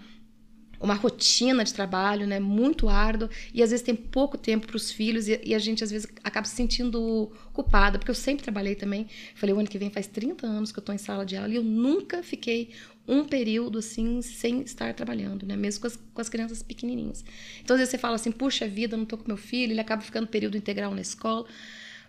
uma 0.80 0.94
rotina 0.94 1.64
de 1.64 1.72
trabalho, 1.72 2.26
né, 2.26 2.38
muito 2.38 2.90
árdua, 2.90 3.30
e 3.54 3.62
às 3.62 3.70
vezes 3.70 3.82
tem 3.82 3.94
pouco 3.94 4.36
tempo 4.36 4.66
para 4.66 4.76
os 4.76 4.92
filhos, 4.92 5.26
e, 5.28 5.40
e, 5.42 5.54
a 5.54 5.58
gente 5.58 5.82
às 5.82 5.90
vezes 5.90 6.06
acaba 6.22 6.46
se 6.46 6.54
sentindo 6.54 7.32
culpada, 7.54 7.98
porque 7.98 8.10
eu 8.10 8.14
sempre 8.14 8.44
trabalhei 8.44 8.74
também. 8.74 9.08
Falei, 9.34 9.54
o 9.54 9.58
ano 9.58 9.68
que 9.68 9.78
vem 9.78 9.88
faz 9.88 10.06
30 10.06 10.46
anos 10.46 10.70
que 10.70 10.78
eu 10.78 10.82
estou 10.82 10.94
em 10.94 10.98
sala 10.98 11.24
de 11.24 11.36
aula 11.36 11.48
e 11.48 11.56
eu 11.56 11.62
nunca 11.62 12.22
fiquei 12.22 12.70
um 13.06 13.24
período 13.24 13.78
assim 13.78 14.22
sem 14.22 14.62
estar 14.62 14.94
trabalhando, 14.94 15.46
né, 15.46 15.56
mesmo 15.56 15.82
com 15.82 15.86
as, 15.86 15.96
com 15.96 16.20
as 16.20 16.28
crianças 16.28 16.62
pequenininhas. 16.62 17.24
Então 17.62 17.74
às 17.74 17.80
vezes 17.80 17.90
você 17.90 17.98
fala 17.98 18.16
assim, 18.16 18.32
puxa 18.32 18.66
vida, 18.66 18.96
não 18.96 19.04
estou 19.04 19.18
com 19.18 19.26
meu 19.26 19.36
filho, 19.36 19.72
ele 19.72 19.80
acaba 19.80 20.02
ficando 20.02 20.26
período 20.26 20.56
integral 20.56 20.94
na 20.94 21.00
escola. 21.00 21.46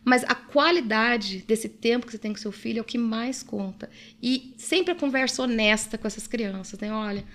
Mas 0.06 0.24
a 0.24 0.36
qualidade 0.36 1.40
desse 1.48 1.68
tempo 1.68 2.06
que 2.06 2.12
você 2.12 2.20
tem 2.20 2.32
com 2.32 2.38
seu 2.38 2.52
filho 2.52 2.78
é 2.78 2.82
o 2.82 2.86
que 2.86 2.98
mais 2.98 3.42
conta. 3.42 3.90
E 4.22 4.54
sempre 4.56 4.94
a 4.94 4.96
conversa 4.96 5.42
honesta 5.42 5.98
com 5.98 6.06
essas 6.06 6.28
crianças, 6.28 6.80
né? 6.80 6.94
Olha, 6.94 7.26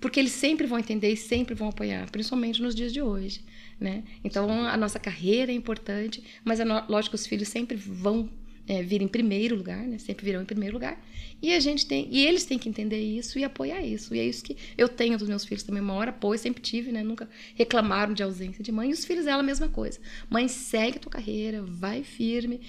porque 0.00 0.20
eles 0.20 0.32
sempre 0.32 0.66
vão 0.66 0.78
entender 0.78 1.12
e 1.12 1.18
sempre 1.18 1.54
vão 1.54 1.68
apoiar, 1.68 2.10
principalmente 2.10 2.62
nos 2.62 2.74
dias 2.74 2.94
de 2.94 3.02
hoje, 3.02 3.44
né? 3.78 4.04
Então 4.24 4.50
a 4.66 4.74
nossa 4.74 4.98
carreira 4.98 5.52
é 5.52 5.54
importante, 5.54 6.24
mas 6.42 6.60
é 6.60 6.64
lógico 6.64 7.10
que 7.10 7.20
os 7.20 7.26
filhos 7.26 7.48
sempre 7.48 7.76
vão 7.76 8.30
é, 8.66 8.82
vir 8.82 9.02
em 9.02 9.08
primeiro 9.08 9.56
lugar, 9.56 9.86
né? 9.86 9.98
Sempre 9.98 10.24
virão 10.24 10.42
em 10.42 10.46
primeiro 10.46 10.74
lugar. 10.74 11.02
E 11.42 11.52
a 11.52 11.60
gente 11.60 11.86
tem, 11.86 12.08
e 12.10 12.24
eles 12.24 12.44
têm 12.44 12.58
que 12.58 12.68
entender 12.68 13.00
isso 13.00 13.38
e 13.38 13.44
apoiar 13.44 13.82
isso. 13.82 14.14
E 14.14 14.18
é 14.18 14.26
isso 14.26 14.42
que 14.42 14.56
eu 14.78 14.88
tenho 14.88 15.18
dos 15.18 15.28
meus 15.28 15.44
filhos 15.44 15.62
também, 15.62 15.82
maior 15.82 16.08
apoio, 16.08 16.38
sempre 16.38 16.62
tive, 16.62 16.90
né? 16.90 17.02
Nunca 17.02 17.28
reclamaram 17.54 18.14
de 18.14 18.22
ausência 18.22 18.64
de 18.64 18.72
mãe. 18.72 18.90
E 18.90 18.92
os 18.92 19.04
filhos 19.04 19.26
dela 19.26 19.42
a 19.42 19.46
mesma 19.46 19.68
coisa. 19.68 20.00
Mãe, 20.30 20.48
segue 20.48 20.96
a 20.96 21.00
tua 21.00 21.12
carreira, 21.12 21.62
vai 21.62 22.02
firme. 22.02 22.60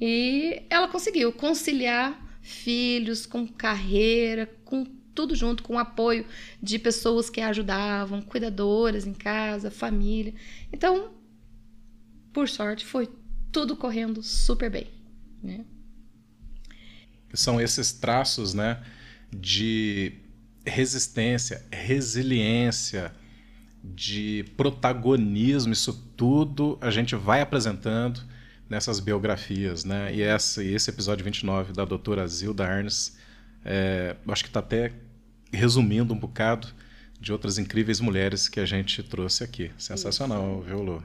E 0.00 0.62
ela 0.70 0.88
conseguiu 0.88 1.32
conciliar 1.32 2.38
filhos 2.40 3.26
com 3.26 3.46
carreira, 3.46 4.46
com 4.64 4.84
tudo 5.14 5.34
junto, 5.34 5.62
com 5.62 5.74
o 5.74 5.78
apoio 5.78 6.26
de 6.62 6.78
pessoas 6.78 7.28
que 7.28 7.40
a 7.40 7.48
ajudavam, 7.48 8.22
cuidadoras 8.22 9.06
em 9.06 9.12
casa, 9.12 9.70
família. 9.70 10.34
Então, 10.72 11.12
por 12.32 12.48
sorte, 12.48 12.84
foi 12.84 13.08
tudo 13.50 13.76
correndo 13.76 14.22
super 14.22 14.70
bem. 14.70 15.01
Né? 15.42 15.64
São 17.34 17.60
esses 17.60 17.92
traços 17.92 18.54
né, 18.54 18.82
de 19.30 20.12
resistência, 20.64 21.64
resiliência, 21.70 23.12
de 23.82 24.44
protagonismo, 24.56 25.72
isso 25.72 25.92
tudo 26.16 26.78
a 26.80 26.90
gente 26.90 27.16
vai 27.16 27.40
apresentando 27.40 28.20
nessas 28.68 29.00
biografias. 29.00 29.84
Né? 29.84 30.14
E 30.14 30.22
essa, 30.22 30.62
esse 30.62 30.88
episódio 30.88 31.24
29 31.24 31.72
da 31.72 31.84
doutora 31.84 32.26
Zilda 32.26 32.64
Arnes, 32.66 33.16
é, 33.64 34.16
acho 34.28 34.44
que 34.44 34.50
está 34.50 34.60
até 34.60 34.92
resumindo 35.52 36.14
um 36.14 36.18
bocado 36.18 36.68
de 37.20 37.32
outras 37.32 37.58
incríveis 37.58 38.00
mulheres 38.00 38.48
que 38.48 38.60
a 38.60 38.64
gente 38.64 39.02
trouxe 39.02 39.44
aqui. 39.44 39.70
Sensacional, 39.76 40.58
Isso. 40.58 40.68
viu, 40.68 40.82
Lu? 40.82 41.04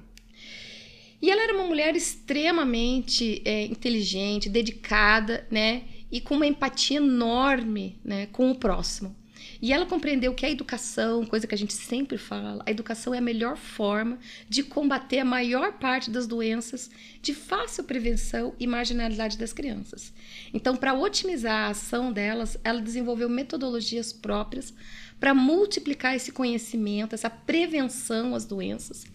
E 1.21 1.31
ela 1.31 1.41
era 1.41 1.53
uma 1.53 1.65
mulher 1.65 1.95
extremamente 1.95 3.41
é, 3.43 3.65
inteligente, 3.65 4.49
dedicada, 4.49 5.47
né? 5.49 5.83
E 6.11 6.21
com 6.21 6.35
uma 6.35 6.45
empatia 6.45 6.97
enorme 6.97 7.99
né, 8.03 8.27
com 8.27 8.51
o 8.51 8.55
próximo. 8.55 9.15
E 9.61 9.73
ela 9.73 9.85
compreendeu 9.85 10.33
que 10.33 10.45
a 10.45 10.49
educação, 10.49 11.25
coisa 11.25 11.47
que 11.47 11.55
a 11.55 11.57
gente 11.57 11.73
sempre 11.73 12.17
fala, 12.17 12.63
a 12.65 12.71
educação 12.71 13.13
é 13.13 13.17
a 13.17 13.21
melhor 13.21 13.57
forma 13.57 14.19
de 14.47 14.61
combater 14.63 15.19
a 15.19 15.25
maior 15.25 15.73
parte 15.73 16.11
das 16.11 16.27
doenças 16.27 16.89
de 17.21 17.33
fácil 17.33 17.83
prevenção 17.83 18.53
e 18.59 18.67
marginalidade 18.67 19.37
das 19.37 19.53
crianças. 19.53 20.13
Então, 20.53 20.75
para 20.75 20.93
otimizar 20.93 21.65
a 21.65 21.69
ação 21.69 22.13
delas, 22.13 22.57
ela 22.63 22.81
desenvolveu 22.81 23.29
metodologias 23.29 24.13
próprias 24.13 24.73
para 25.19 25.33
multiplicar 25.33 26.15
esse 26.15 26.31
conhecimento, 26.31 27.15
essa 27.15 27.29
prevenção 27.29 28.35
às 28.35 28.45
doenças 28.45 29.05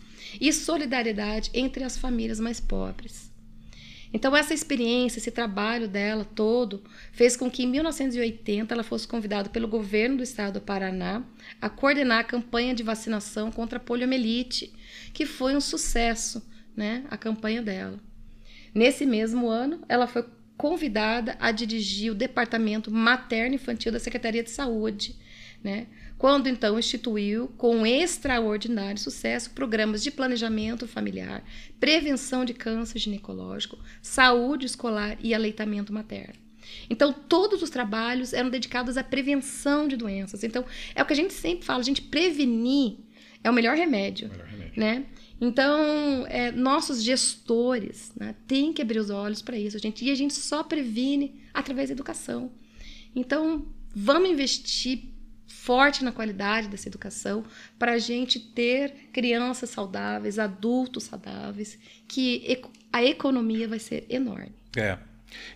e 0.40 0.52
solidariedade 0.52 1.50
entre 1.54 1.84
as 1.84 1.96
famílias 1.96 2.40
mais 2.40 2.60
pobres. 2.60 3.32
Então, 4.14 4.36
essa 4.36 4.52
experiência, 4.52 5.18
esse 5.18 5.30
trabalho 5.30 5.88
dela 5.88 6.24
todo, 6.24 6.82
fez 7.12 7.34
com 7.36 7.50
que 7.50 7.62
em 7.62 7.66
1980 7.66 8.74
ela 8.74 8.82
fosse 8.82 9.08
convidada 9.08 9.48
pelo 9.48 9.66
governo 9.66 10.18
do 10.18 10.22
estado 10.22 10.54
do 10.54 10.60
Paraná 10.60 11.24
a 11.60 11.70
coordenar 11.70 12.20
a 12.20 12.24
campanha 12.24 12.74
de 12.74 12.82
vacinação 12.82 13.50
contra 13.50 13.78
a 13.78 13.80
poliomielite, 13.80 14.72
que 15.14 15.24
foi 15.24 15.56
um 15.56 15.60
sucesso, 15.60 16.46
né, 16.76 17.04
a 17.10 17.16
campanha 17.16 17.62
dela. 17.62 17.98
Nesse 18.74 19.06
mesmo 19.06 19.48
ano, 19.48 19.80
ela 19.88 20.06
foi 20.06 20.26
convidada 20.58 21.36
a 21.40 21.50
dirigir 21.50 22.12
o 22.12 22.14
departamento 22.14 22.90
materno 22.90 23.54
infantil 23.54 23.90
da 23.90 23.98
Secretaria 23.98 24.42
de 24.42 24.50
Saúde, 24.50 25.16
né, 25.64 25.86
quando 26.22 26.48
então 26.48 26.78
instituiu, 26.78 27.48
com 27.58 27.84
extraordinário 27.84 28.96
sucesso, 28.96 29.50
programas 29.50 30.04
de 30.04 30.10
planejamento 30.12 30.86
familiar, 30.86 31.42
prevenção 31.80 32.44
de 32.44 32.54
câncer 32.54 33.00
ginecológico, 33.00 33.76
saúde 34.00 34.64
escolar 34.64 35.18
e 35.20 35.34
aleitamento 35.34 35.92
materno. 35.92 36.34
Então, 36.88 37.12
todos 37.12 37.60
os 37.60 37.70
trabalhos 37.70 38.32
eram 38.32 38.50
dedicados 38.50 38.96
à 38.96 39.02
prevenção 39.02 39.88
de 39.88 39.96
doenças. 39.96 40.44
Então, 40.44 40.64
é 40.94 41.02
o 41.02 41.04
que 41.04 41.12
a 41.12 41.16
gente 41.16 41.34
sempre 41.34 41.66
fala, 41.66 41.80
a 41.80 41.84
gente 41.84 42.02
prevenir 42.02 42.98
é 43.42 43.50
o 43.50 43.52
melhor 43.52 43.76
remédio, 43.76 44.28
melhor 44.28 44.46
remédio. 44.46 44.80
né? 44.80 45.04
Então, 45.40 46.24
é, 46.28 46.52
nossos 46.52 47.02
gestores 47.02 48.12
né, 48.14 48.36
têm 48.46 48.72
que 48.72 48.80
abrir 48.80 49.00
os 49.00 49.10
olhos 49.10 49.42
para 49.42 49.58
isso, 49.58 49.76
gente. 49.80 50.04
E 50.04 50.10
a 50.12 50.14
gente 50.14 50.34
só 50.34 50.62
previne 50.62 51.42
através 51.52 51.88
da 51.88 51.94
educação. 51.94 52.52
Então, 53.12 53.66
vamos 53.92 54.30
investir 54.30 55.11
forte 55.52 56.02
na 56.02 56.10
qualidade 56.10 56.68
dessa 56.68 56.88
educação 56.88 57.44
para 57.78 57.92
a 57.92 57.98
gente 57.98 58.40
ter 58.40 59.10
crianças 59.12 59.70
saudáveis, 59.70 60.38
adultos 60.38 61.04
saudáveis, 61.04 61.78
que 62.08 62.60
a 62.92 63.04
economia 63.04 63.68
vai 63.68 63.78
ser 63.78 64.04
enorme. 64.08 64.52
É. 64.76 64.98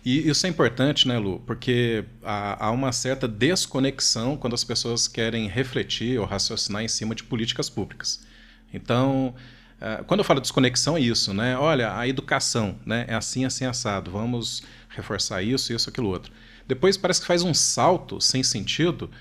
E 0.05 0.27
isso 0.27 0.45
é 0.45 0.49
importante, 0.49 1.07
né, 1.07 1.17
Lu? 1.19 1.39
Porque 1.45 2.05
há, 2.23 2.71
uma 2.71 2.91
certa 2.91 3.27
desconexão 3.27 4.37
quando 4.37 4.53
as 4.53 4.63
pessoas 4.63 5.07
querem 5.07 5.47
refletir 5.47 6.19
ou 6.19 6.25
raciocinar 6.25 6.83
em 6.83 6.87
cima 6.87 7.13
de 7.13 7.23
políticas 7.23 7.69
públicas. 7.69 8.25
Então, 8.73 9.35
uh, 9.79 10.03
quando 10.05 10.21
eu 10.21 10.23
falo 10.23 10.39
desconexão, 10.39 10.97
é 10.97 11.01
isso, 11.01 11.33
né? 11.33 11.57
Olha, 11.57 11.95
a 11.95 12.07
educação 12.07 12.79
né, 12.85 13.05
é 13.07 13.13
assim, 13.13 13.45
assim, 13.45 13.65
assado. 13.65 14.09
Vamos 14.09 14.63
reforçar 14.89 15.43
isso, 15.43 15.73
isso, 15.73 15.89
aquilo, 15.89 16.07
outro. 16.07 16.31
Depois 16.67 16.97
parece 16.97 17.21
que 17.21 17.27
faz 17.27 17.43
um 17.43 17.53
salto 17.53 18.19
sem 18.19 18.41
sentido 18.41 19.11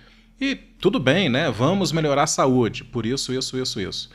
e 0.41 0.55
tudo 0.55 0.99
bem, 0.99 1.29
né? 1.29 1.51
Vamos 1.51 1.93
melhorar 1.93 2.25
a 2.25 2.27
saúde, 2.27 2.85
por 2.85 3.07
isso, 3.07 3.33
isso, 3.33 3.59
isso, 3.59 3.81
isso. 3.81 4.11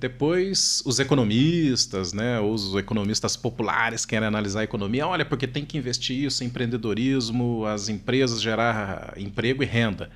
Depois, 0.00 0.82
os 0.86 0.98
economistas, 0.98 2.14
né, 2.14 2.40
os 2.40 2.74
economistas 2.74 3.36
populares 3.36 4.06
querem 4.06 4.26
analisar 4.26 4.60
a 4.60 4.64
economia. 4.64 5.06
Olha, 5.06 5.26
porque 5.26 5.46
tem 5.46 5.62
que 5.62 5.76
investir 5.76 6.16
isso 6.24 6.42
em 6.42 6.46
empreendedorismo, 6.46 7.66
as 7.66 7.90
empresas 7.90 8.40
gerar 8.40 9.12
emprego 9.18 9.62
e 9.62 9.66
renda. 9.66 10.10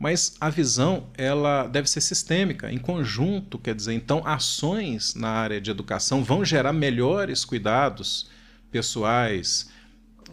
Mas 0.00 0.36
a 0.40 0.50
visão 0.50 1.06
ela 1.16 1.68
deve 1.68 1.88
ser 1.88 2.00
sistêmica, 2.00 2.72
em 2.72 2.78
conjunto, 2.78 3.56
quer 3.56 3.74
dizer, 3.74 3.92
então 3.94 4.20
ações 4.26 5.14
na 5.14 5.28
área 5.28 5.60
de 5.60 5.70
educação 5.70 6.24
vão 6.24 6.44
gerar 6.44 6.72
melhores 6.72 7.44
cuidados 7.44 8.28
pessoais, 8.70 9.70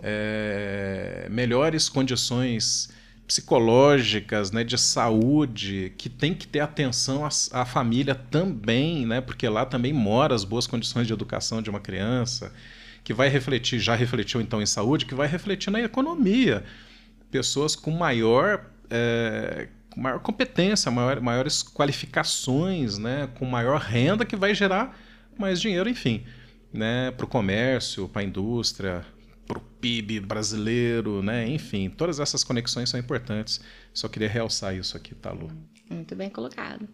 é, 0.02 1.28
melhores 1.30 1.88
condições 1.88 2.90
psicológicas, 3.28 4.52
né, 4.52 4.64
de 4.64 4.78
saúde, 4.78 5.94
que 5.98 6.10
tem 6.10 6.34
que 6.34 6.48
ter 6.48 6.60
atenção 6.60 7.26
à, 7.26 7.30
à, 7.52 7.66
família 7.66 8.14
também, 8.14 9.06
né, 9.06 9.20
porque 9.20 9.48
lá 9.50 9.66
também 9.66 9.92
mora 9.92 10.36
as 10.36 10.44
boas 10.44 10.68
condições 10.68 11.08
de 11.08 11.14
educação 11.14 11.62
de 11.62 11.70
uma 11.70 11.80
criança, 11.80 12.54
que 13.04 13.14
vai 13.14 13.28
refletir, 13.28 13.80
já 13.80 13.96
refletiu 13.96 14.42
então 14.42 14.62
em 14.62 14.66
saúde, 14.66 15.06
que 15.06 15.16
vai 15.16 15.28
refletir 15.28 15.72
na 15.72 15.82
economia. 15.82 16.64
Pessoas 17.32 17.76
com 17.76 17.92
maior, 17.92 18.66
é, 18.90 19.70
maior 19.96 20.20
competência, 20.20 20.92
maior, 20.92 21.20
maiores 21.20 21.64
qualificações, 21.64 22.98
né, 23.00 23.28
com 23.40 23.46
maior 23.46 23.80
renda, 23.80 24.24
que 24.24 24.36
vai 24.36 24.54
gerar 24.54 24.98
mais 25.38 25.60
dinheiro, 25.60 25.90
enfim, 25.90 26.24
né, 26.72 27.10
para 27.12 27.26
o 27.26 27.28
comércio, 27.28 28.08
para 28.08 28.22
a 28.22 28.26
indústria, 28.26 29.04
para 29.48 29.58
o 29.58 29.62
PIB 29.62 30.20
brasileiro, 30.20 31.22
né? 31.22 31.48
Enfim, 31.48 31.90
todas 31.90 32.20
essas 32.20 32.44
conexões 32.44 32.90
são 32.90 33.00
importantes. 33.00 33.60
Só 33.94 34.08
queria 34.08 34.30
realçar 34.30 34.76
isso 34.76 34.98
aqui, 34.98 35.14
tá, 35.16 35.32
Lu? 35.32 35.52
Muito 35.90 36.16
bem 36.16 36.30
colocado. 36.30 36.88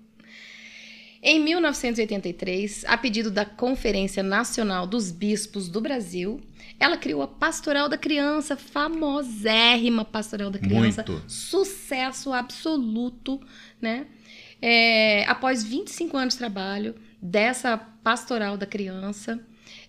Em 1.23 1.39
1983, 1.39 2.83
a 2.85 2.97
pedido 2.97 3.29
da 3.29 3.45
Conferência 3.45 4.23
Nacional 4.23 4.87
dos 4.87 5.11
Bispos 5.11 5.69
do 5.69 5.79
Brasil, 5.79 6.41
ela 6.79 6.97
criou 6.97 7.21
a 7.21 7.27
Pastoral 7.27 7.87
da 7.87 7.97
Criança, 7.97 8.57
famosérrima 8.57 10.03
Pastoral 10.03 10.49
da 10.49 10.57
Criança, 10.57 11.05
Muito. 11.07 11.23
sucesso 11.27 12.33
absoluto, 12.33 13.39
né? 13.79 14.07
É, 14.59 15.23
após 15.25 15.63
25 15.63 16.17
anos 16.17 16.33
de 16.33 16.39
trabalho 16.39 16.95
dessa 17.21 17.77
Pastoral 17.77 18.57
da 18.57 18.65
Criança, 18.65 19.39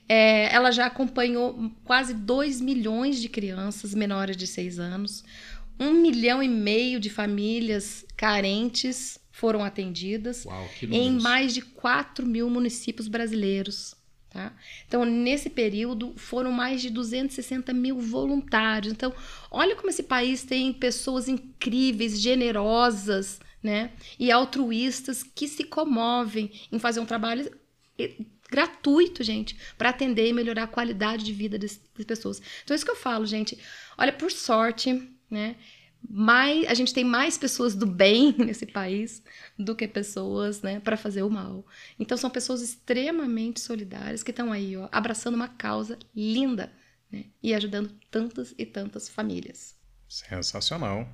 é, 0.08 0.52
ela 0.54 0.70
já 0.70 0.86
acompanhou 0.86 1.70
quase 1.84 2.14
2 2.14 2.60
milhões 2.60 3.20
de 3.20 3.28
crianças 3.28 3.94
menores 3.94 4.36
de 4.36 4.46
6 4.46 4.78
anos, 4.78 5.24
um 5.78 5.92
milhão 5.94 6.42
e 6.42 6.48
meio 6.48 7.00
de 7.00 7.10
famílias 7.10 8.04
carentes 8.16 9.18
foram 9.30 9.64
atendidas 9.64 10.44
Uau, 10.44 10.68
em 10.82 11.10
mais 11.18 11.54
de 11.54 11.62
4 11.62 12.26
mil 12.26 12.48
municípios 12.50 13.08
brasileiros. 13.08 13.96
Tá? 14.28 14.50
Então, 14.86 15.04
nesse 15.04 15.50
período, 15.50 16.14
foram 16.16 16.50
mais 16.50 16.80
de 16.80 16.88
260 16.88 17.72
mil 17.74 17.98
voluntários. 17.98 18.92
Então, 18.92 19.12
olha 19.50 19.76
como 19.76 19.90
esse 19.90 20.04
país 20.04 20.42
tem 20.42 20.72
pessoas 20.72 21.28
incríveis, 21.28 22.18
generosas 22.18 23.40
né? 23.62 23.92
e 24.18 24.30
altruístas 24.32 25.22
que 25.22 25.46
se 25.46 25.64
comovem 25.64 26.50
em 26.70 26.78
fazer 26.78 27.00
um 27.00 27.06
trabalho 27.06 27.50
gratuito, 28.52 29.24
gente, 29.24 29.56
para 29.78 29.88
atender 29.88 30.28
e 30.28 30.32
melhorar 30.32 30.64
a 30.64 30.68
qualidade 30.68 31.24
de 31.24 31.32
vida 31.32 31.58
das, 31.58 31.80
das 31.96 32.04
pessoas. 32.04 32.42
Então, 32.62 32.74
é 32.74 32.76
isso 32.76 32.84
que 32.84 32.90
eu 32.90 32.96
falo, 32.96 33.24
gente. 33.24 33.58
Olha, 33.96 34.12
por 34.12 34.30
sorte, 34.30 35.08
né? 35.30 35.56
mais, 36.08 36.66
a 36.66 36.74
gente 36.74 36.92
tem 36.92 37.04
mais 37.04 37.38
pessoas 37.38 37.74
do 37.74 37.86
bem 37.86 38.34
nesse 38.38 38.66
país 38.66 39.22
do 39.58 39.74
que 39.74 39.86
pessoas, 39.86 40.62
né, 40.62 40.80
para 40.80 40.96
fazer 40.96 41.22
o 41.22 41.30
mal. 41.30 41.64
Então 41.98 42.16
são 42.16 42.28
pessoas 42.28 42.60
extremamente 42.60 43.60
solidárias 43.60 44.22
que 44.22 44.30
estão 44.30 44.52
aí, 44.52 44.76
ó, 44.76 44.88
abraçando 44.90 45.34
uma 45.34 45.48
causa 45.48 45.98
linda, 46.14 46.72
né, 47.10 47.26
e 47.42 47.54
ajudando 47.54 47.92
tantas 48.10 48.54
e 48.58 48.66
tantas 48.66 49.08
famílias. 49.08 49.76
Sensacional. 50.08 51.08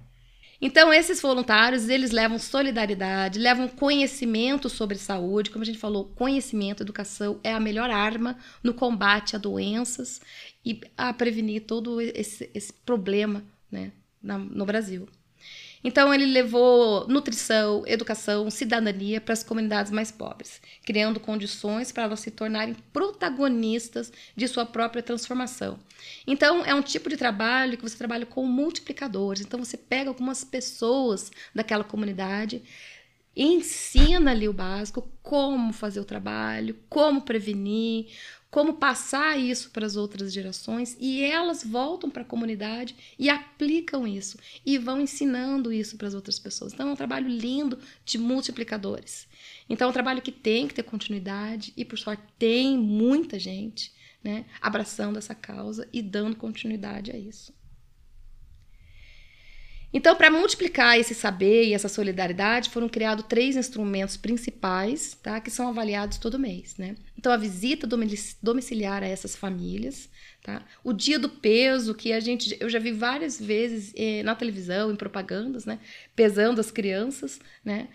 Então 0.61 0.93
esses 0.93 1.21
voluntários, 1.21 1.89
eles 1.89 2.11
levam 2.11 2.39
solidariedade, 2.39 3.39
levam 3.39 3.69
conhecimento 3.69 4.69
sobre 4.69 4.99
saúde, 4.99 5.51
como 5.51 5.63
a 5.63 5.67
gente 5.67 5.79
falou, 5.79 6.07
conhecimento, 6.17 6.83
educação 6.83 7.39
é 7.45 7.53
a 7.53 7.61
melhor 7.61 7.91
arma 7.91 8.37
no 8.63 8.75
combate 8.75 9.37
a 9.37 9.39
doenças 9.39 10.21
e 10.65 10.81
a 10.97 11.13
prevenir 11.13 11.65
todo 11.65 12.01
esse, 12.01 12.51
esse 12.53 12.73
problema, 12.73 13.45
né, 13.71 13.93
na, 14.21 14.37
no 14.37 14.67
Brasil. 14.67 15.09
Então, 15.83 16.13
ele 16.13 16.27
levou 16.27 17.07
nutrição, 17.07 17.85
educação, 17.87 18.51
cidadania 18.51 19.21
para 19.21 19.33
as 19.33 19.43
comunidades 19.43 19.93
mais 19.93 20.11
pobres, 20.11 20.61
criando 20.85 21.21
condições 21.21 21.93
para 21.93 22.05
elas 22.05 22.21
se 22.21 22.31
tornarem 22.31 22.77
protagonistas 22.93 24.13
de 24.37 24.49
sua 24.49 24.67
própria 24.67 25.03
transformação. 25.03 25.79
Então, 26.27 26.65
é 26.65 26.75
um 26.75 26.83
tipo 26.83 27.09
de 27.09 27.17
trabalho 27.17 27.77
que 27.77 27.83
você 27.83 27.97
trabalha 27.97 28.27
com 28.27 28.45
multiplicadores. 28.45 29.43
Então, 29.43 29.63
você 29.63 29.77
pega 29.77 30.11
algumas 30.11 30.45
pessoas 30.45 31.31
daquela 31.55 31.85
comunidade 31.85 32.63
ensina 33.39 34.33
ali 34.33 34.49
o 34.49 34.53
básico, 34.53 35.09
como 35.23 35.73
fazer 35.73 36.01
o 36.01 36.05
trabalho, 36.05 36.77
como 36.89 37.23
prevenir, 37.23 38.09
como 38.51 38.75
passar 38.75 39.39
isso 39.39 39.71
para 39.71 39.85
as 39.85 39.97
outras 39.97 40.33
gerações 40.33 40.97
e 40.99 41.23
elas 41.23 41.63
voltam 41.63 42.09
para 42.09 42.23
a 42.23 42.27
comunidade 42.27 42.97
e 43.19 43.29
aplicam 43.29 44.07
isso 44.07 44.39
e 44.65 44.79
vão 44.79 45.01
ensinando 45.01 45.73
isso 45.73 45.97
para 45.97 46.09
as 46.09 46.15
outras 46.15 46.39
pessoas. 46.39 46.73
Então 46.73 46.89
é 46.89 46.93
um 46.93 46.97
trabalho 46.97 47.29
lindo 47.29 47.79
de 48.05 48.17
multiplicadores. 48.17 49.29
Então 49.69 49.87
é 49.87 49.91
um 49.91 49.95
trabalho 49.95 50.23
que 50.23 50.33
tem 50.33 50.67
que 50.67 50.75
ter 50.75 50.83
continuidade 50.83 51.73
e 51.77 51.85
por 51.85 51.99
sorte 51.99 52.23
tem 52.39 52.79
muita 52.79 53.39
gente, 53.39 53.93
né, 54.25 54.47
abraçando 54.61 55.19
essa 55.19 55.35
causa 55.35 55.87
e 55.93 56.01
dando 56.01 56.37
continuidade 56.37 57.11
a 57.11 57.17
isso. 57.17 57.53
Então, 59.93 60.15
para 60.15 60.31
multiplicar 60.31 60.99
esse 60.99 61.15
saber 61.15 61.65
e 61.65 61.75
essa 61.75 61.89
solidariedade, 61.89 62.69
foram 62.69 62.89
criados 62.89 63.25
três 63.27 63.57
instrumentos 63.57 64.19
principais, 64.19 65.17
tá? 65.23 65.41
Que 65.41 65.51
são 65.51 65.69
avaliados 65.69 66.19
todo 66.19 66.39
mês, 66.39 66.77
né? 66.77 66.95
Então, 67.17 67.33
a 67.33 67.37
visita 67.39 67.89
domiciliar 68.43 69.03
a 69.03 69.07
essas 69.07 69.35
famílias, 69.35 70.11
tá? 70.43 70.63
O 70.85 70.93
dia 70.93 71.19
do 71.19 71.29
peso, 71.29 71.95
que 71.95 72.13
a 72.13 72.21
gente, 72.21 72.55
eu 72.61 72.69
já 72.69 72.79
vi 72.79 72.93
várias 72.93 73.41
vezes 73.41 73.93
eh, 73.97 74.23
na 74.23 74.35
televisão, 74.35 74.93
em 74.93 74.97
propagandas, 74.97 75.65
né? 75.65 75.79
Pesando 76.15 76.61
as 76.61 76.71
crianças, 76.71 77.41
né? 77.65 77.89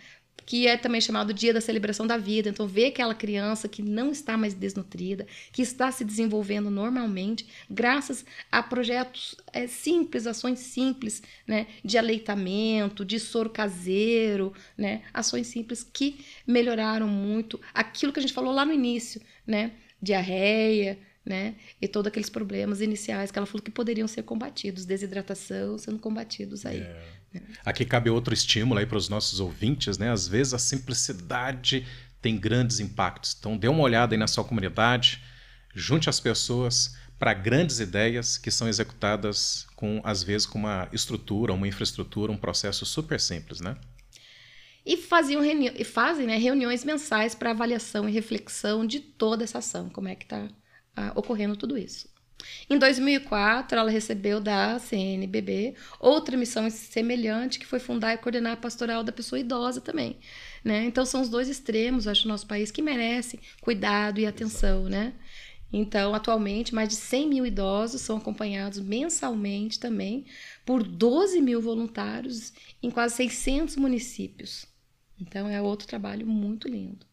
Que 0.45 0.67
é 0.67 0.77
também 0.77 1.01
chamado 1.01 1.33
Dia 1.33 1.53
da 1.53 1.61
Celebração 1.61 2.05
da 2.05 2.17
Vida. 2.17 2.49
Então, 2.49 2.67
ver 2.67 2.87
aquela 2.87 3.15
criança 3.15 3.67
que 3.67 3.81
não 3.81 4.11
está 4.11 4.37
mais 4.37 4.53
desnutrida, 4.53 5.25
que 5.51 5.61
está 5.61 5.91
se 5.91 6.03
desenvolvendo 6.03 6.69
normalmente, 6.69 7.45
graças 7.69 8.25
a 8.51 8.61
projetos 8.61 9.35
é, 9.51 9.67
simples, 9.67 10.27
ações 10.27 10.59
simples, 10.59 11.21
né, 11.47 11.67
de 11.83 11.97
aleitamento, 11.97 13.05
de 13.05 13.19
soro 13.19 13.49
caseiro, 13.49 14.53
né, 14.77 15.01
ações 15.13 15.47
simples 15.47 15.83
que 15.83 16.25
melhoraram 16.45 17.07
muito 17.07 17.59
aquilo 17.73 18.11
que 18.11 18.19
a 18.19 18.21
gente 18.21 18.33
falou 18.33 18.53
lá 18.53 18.65
no 18.65 18.73
início, 18.73 19.21
né, 19.45 19.71
diarreia, 20.01 20.99
né? 21.25 21.55
E 21.81 21.87
todos 21.87 22.07
aqueles 22.07 22.29
problemas 22.29 22.81
iniciais 22.81 23.31
que 23.31 23.37
ela 23.37 23.45
falou 23.45 23.63
que 23.63 23.71
poderiam 23.71 24.07
ser 24.07 24.23
combatidos, 24.23 24.85
desidratação 24.85 25.77
sendo 25.77 25.99
combatidos 25.99 26.65
aí. 26.65 26.81
É. 26.81 27.22
Aqui 27.65 27.85
cabe 27.85 28.09
outro 28.09 28.33
estímulo 28.33 28.79
aí 28.79 28.85
para 28.85 28.97
os 28.97 29.09
nossos 29.09 29.39
ouvintes, 29.39 29.97
né? 29.97 30.11
Às 30.11 30.27
vezes 30.27 30.53
a 30.53 30.59
simplicidade 30.59 31.85
tem 32.21 32.37
grandes 32.37 32.79
impactos. 32.79 33.35
Então 33.37 33.57
dê 33.57 33.67
uma 33.67 33.83
olhada 33.83 34.13
aí 34.13 34.17
na 34.17 34.27
sua 34.27 34.43
comunidade, 34.43 35.21
junte 35.73 36.09
as 36.09 36.19
pessoas 36.19 36.95
para 37.19 37.33
grandes 37.33 37.79
ideias 37.79 38.37
que 38.37 38.51
são 38.51 38.67
executadas 38.67 39.65
com 39.75 40.01
às 40.03 40.23
vezes 40.23 40.45
com 40.45 40.59
uma 40.59 40.87
estrutura, 40.91 41.53
uma 41.53 41.67
infraestrutura, 41.67 42.31
um 42.31 42.37
processo 42.37 42.85
super 42.85 43.19
simples, 43.19 43.61
né? 43.61 43.77
E 44.85 44.97
faziam 44.97 45.41
reuni 45.41 45.71
e 45.75 45.83
fazem 45.85 46.27
né, 46.27 46.37
reuniões 46.37 46.83
mensais 46.83 47.33
para 47.33 47.51
avaliação 47.51 48.07
e 48.07 48.11
reflexão 48.11 48.85
de 48.85 48.99
toda 48.99 49.43
essa 49.43 49.59
ação, 49.59 49.89
como 49.89 50.09
é 50.09 50.15
que 50.15 50.25
está 50.25 50.49
ah, 50.95 51.13
ocorrendo 51.15 51.55
tudo 51.55 51.77
isso. 51.77 52.12
Em 52.69 52.77
2004, 52.77 53.77
ela 53.77 53.89
recebeu 53.89 54.39
da 54.39 54.79
CNBB 54.79 55.75
outra 55.99 56.37
missão 56.37 56.69
semelhante, 56.69 57.59
que 57.59 57.65
foi 57.65 57.79
fundar 57.79 58.13
e 58.13 58.17
coordenar 58.17 58.53
a 58.53 58.57
pastoral 58.57 59.03
da 59.03 59.11
pessoa 59.11 59.39
idosa 59.39 59.81
também. 59.81 60.17
Né? 60.63 60.85
Então, 60.85 61.05
são 61.05 61.21
os 61.21 61.29
dois 61.29 61.49
extremos, 61.49 62.07
acho, 62.07 62.23
do 62.23 62.29
nosso 62.29 62.47
país 62.47 62.71
que 62.71 62.81
merecem 62.81 63.39
cuidado 63.61 64.19
e 64.19 64.25
atenção. 64.25 64.83
Né? 64.83 65.13
Então, 65.71 66.13
atualmente, 66.13 66.73
mais 66.73 66.89
de 66.89 66.95
100 66.95 67.27
mil 67.27 67.45
idosos 67.45 68.01
são 68.01 68.17
acompanhados 68.17 68.79
mensalmente 68.79 69.79
também 69.79 70.25
por 70.65 70.83
12 70.83 71.41
mil 71.41 71.61
voluntários 71.61 72.53
em 72.81 72.91
quase 72.91 73.15
600 73.15 73.75
municípios. 73.75 74.65
Então, 75.19 75.47
é 75.47 75.61
outro 75.61 75.87
trabalho 75.87 76.27
muito 76.27 76.67
lindo. 76.67 77.05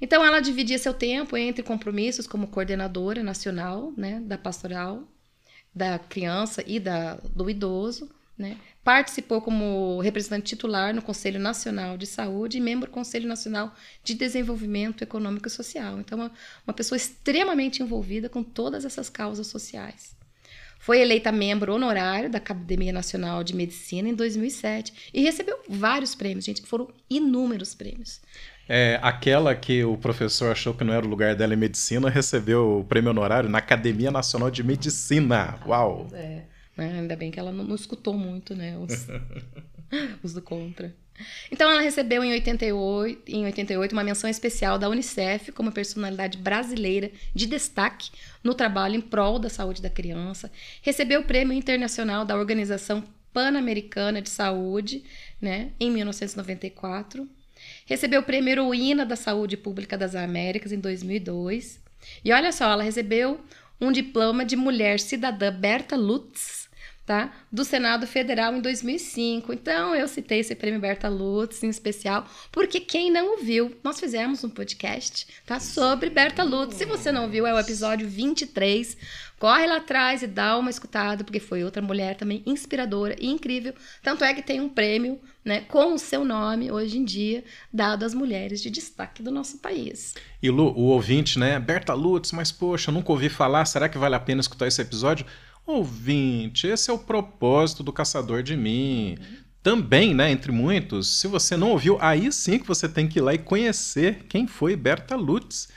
Então, 0.00 0.24
ela 0.24 0.40
dividia 0.40 0.78
seu 0.78 0.94
tempo 0.94 1.36
entre 1.36 1.62
compromissos 1.62 2.26
como 2.26 2.48
coordenadora 2.48 3.22
nacional 3.22 3.92
né, 3.96 4.20
da 4.20 4.38
pastoral 4.38 5.06
da 5.74 5.98
criança 5.98 6.64
e 6.66 6.80
da, 6.80 7.14
do 7.16 7.48
idoso. 7.48 8.10
Né? 8.36 8.56
Participou 8.82 9.42
como 9.42 10.00
representante 10.00 10.46
titular 10.46 10.94
no 10.94 11.02
Conselho 11.02 11.38
Nacional 11.38 11.98
de 11.98 12.06
Saúde 12.06 12.56
e 12.56 12.60
membro 12.60 12.88
do 12.88 12.92
Conselho 12.92 13.28
Nacional 13.28 13.74
de 14.02 14.14
Desenvolvimento 14.14 15.02
Econômico 15.02 15.46
e 15.46 15.50
Social. 15.50 16.00
Então, 16.00 16.18
uma, 16.18 16.32
uma 16.66 16.72
pessoa 16.72 16.96
extremamente 16.96 17.82
envolvida 17.82 18.30
com 18.30 18.42
todas 18.42 18.86
essas 18.86 19.10
causas 19.10 19.46
sociais. 19.46 20.16
Foi 20.78 20.98
eleita 20.98 21.30
membro 21.30 21.74
honorário 21.74 22.30
da 22.30 22.38
Academia 22.38 22.90
Nacional 22.90 23.44
de 23.44 23.54
Medicina 23.54 24.08
em 24.08 24.14
2007 24.14 25.10
e 25.12 25.20
recebeu 25.20 25.60
vários 25.68 26.14
prêmios, 26.14 26.46
gente, 26.46 26.62
foram 26.62 26.90
inúmeros 27.10 27.74
prêmios. 27.74 28.22
É, 28.72 29.00
aquela 29.02 29.52
que 29.52 29.82
o 29.82 29.96
professor 29.96 30.52
achou 30.52 30.72
que 30.72 30.84
não 30.84 30.94
era 30.94 31.04
o 31.04 31.08
lugar 31.08 31.34
dela 31.34 31.52
em 31.52 31.56
medicina 31.56 32.08
recebeu 32.08 32.78
o 32.78 32.84
prêmio 32.84 33.10
honorário 33.10 33.50
na 33.50 33.58
Academia 33.58 34.12
Nacional 34.12 34.48
de 34.48 34.62
Medicina. 34.62 35.58
Uau! 35.66 36.06
É, 36.12 36.42
né, 36.76 37.00
ainda 37.00 37.16
bem 37.16 37.32
que 37.32 37.40
ela 37.40 37.50
não, 37.50 37.64
não 37.64 37.74
escutou 37.74 38.14
muito, 38.14 38.54
né? 38.54 38.78
Os, 38.78 39.08
os, 40.22 40.32
do 40.34 40.40
contra. 40.40 40.94
Então 41.50 41.68
ela 41.68 41.80
recebeu 41.80 42.22
em 42.22 42.30
88, 42.30 43.22
em 43.26 43.44
88 43.44 43.90
uma 43.90 44.04
menção 44.04 44.30
especial 44.30 44.78
da 44.78 44.88
Unicef 44.88 45.50
como 45.50 45.72
personalidade 45.72 46.38
brasileira 46.38 47.10
de 47.34 47.46
destaque 47.46 48.12
no 48.40 48.54
trabalho 48.54 48.94
em 48.94 49.00
prol 49.00 49.40
da 49.40 49.48
saúde 49.48 49.82
da 49.82 49.90
criança. 49.90 50.48
Recebeu 50.80 51.22
o 51.22 51.24
prêmio 51.24 51.54
internacional 51.54 52.24
da 52.24 52.36
Organização 52.36 53.02
Pan-Americana 53.32 54.22
de 54.22 54.30
Saúde, 54.30 55.02
né, 55.42 55.72
em 55.80 55.90
1994 55.90 57.28
Recebeu 57.90 58.20
o 58.20 58.22
prêmio 58.22 58.52
Heroína 58.52 59.04
da 59.04 59.16
Saúde 59.16 59.56
Pública 59.56 59.98
das 59.98 60.14
Américas 60.14 60.70
em 60.70 60.78
2002. 60.78 61.80
E 62.24 62.32
olha 62.32 62.52
só, 62.52 62.70
ela 62.70 62.84
recebeu 62.84 63.40
um 63.80 63.90
diploma 63.90 64.44
de 64.44 64.54
mulher 64.54 65.00
cidadã 65.00 65.52
Berta 65.52 65.96
Lutz, 65.96 66.69
tá? 67.10 67.32
Do 67.50 67.64
Senado 67.64 68.06
Federal 68.06 68.54
em 68.54 68.60
2005. 68.60 69.52
Então, 69.52 69.96
eu 69.96 70.06
citei 70.06 70.38
esse 70.38 70.54
prêmio 70.54 70.78
Berta 70.78 71.08
Lutz 71.08 71.60
em 71.64 71.68
especial, 71.68 72.24
porque 72.52 72.78
quem 72.78 73.10
não 73.10 73.32
ouviu, 73.32 73.76
nós 73.82 73.98
fizemos 73.98 74.44
um 74.44 74.48
podcast, 74.48 75.26
tá? 75.44 75.58
Sobre 75.58 76.08
Berta 76.08 76.44
Lutz. 76.44 76.76
Se 76.76 76.84
você 76.84 77.10
não 77.10 77.24
ouviu, 77.24 77.48
é 77.48 77.52
o 77.52 77.58
episódio 77.58 78.08
23. 78.08 78.96
Corre 79.40 79.66
lá 79.66 79.78
atrás 79.78 80.22
e 80.22 80.28
dá 80.28 80.56
uma 80.56 80.70
escutada, 80.70 81.24
porque 81.24 81.40
foi 81.40 81.64
outra 81.64 81.82
mulher 81.82 82.14
também 82.14 82.44
inspiradora 82.46 83.16
e 83.18 83.26
incrível. 83.26 83.74
Tanto 84.04 84.22
é 84.22 84.32
que 84.32 84.42
tem 84.42 84.60
um 84.60 84.68
prêmio, 84.68 85.18
né, 85.44 85.62
com 85.62 85.94
o 85.94 85.98
seu 85.98 86.24
nome, 86.24 86.70
hoje 86.70 86.98
em 86.98 87.04
dia, 87.04 87.42
dado 87.72 88.04
às 88.04 88.14
mulheres 88.14 88.62
de 88.62 88.70
destaque 88.70 89.20
do 89.20 89.32
nosso 89.32 89.58
país. 89.58 90.14
E 90.40 90.48
Lu, 90.48 90.72
o 90.76 90.82
ouvinte, 90.82 91.40
né? 91.40 91.58
Berta 91.58 91.92
Lutz, 91.92 92.30
mas 92.30 92.52
poxa, 92.52 92.92
nunca 92.92 93.10
ouvi 93.10 93.28
falar, 93.28 93.64
será 93.64 93.88
que 93.88 93.98
vale 93.98 94.14
a 94.14 94.20
pena 94.20 94.40
escutar 94.40 94.68
esse 94.68 94.80
episódio? 94.80 95.26
Ouvinte, 95.76 96.66
esse 96.66 96.90
é 96.90 96.92
o 96.92 96.98
propósito 96.98 97.82
do 97.82 97.92
Caçador 97.92 98.42
de 98.42 98.56
Mim. 98.56 99.16
Também, 99.62 100.14
né, 100.14 100.30
entre 100.30 100.50
muitos, 100.50 101.20
se 101.20 101.28
você 101.28 101.56
não 101.56 101.70
ouviu, 101.70 101.98
aí 102.00 102.32
sim 102.32 102.58
que 102.58 102.66
você 102.66 102.88
tem 102.88 103.06
que 103.06 103.18
ir 103.18 103.22
lá 103.22 103.34
e 103.34 103.38
conhecer 103.38 104.24
quem 104.28 104.46
foi 104.46 104.74
Berta 104.74 105.16
Lutz. 105.16 105.68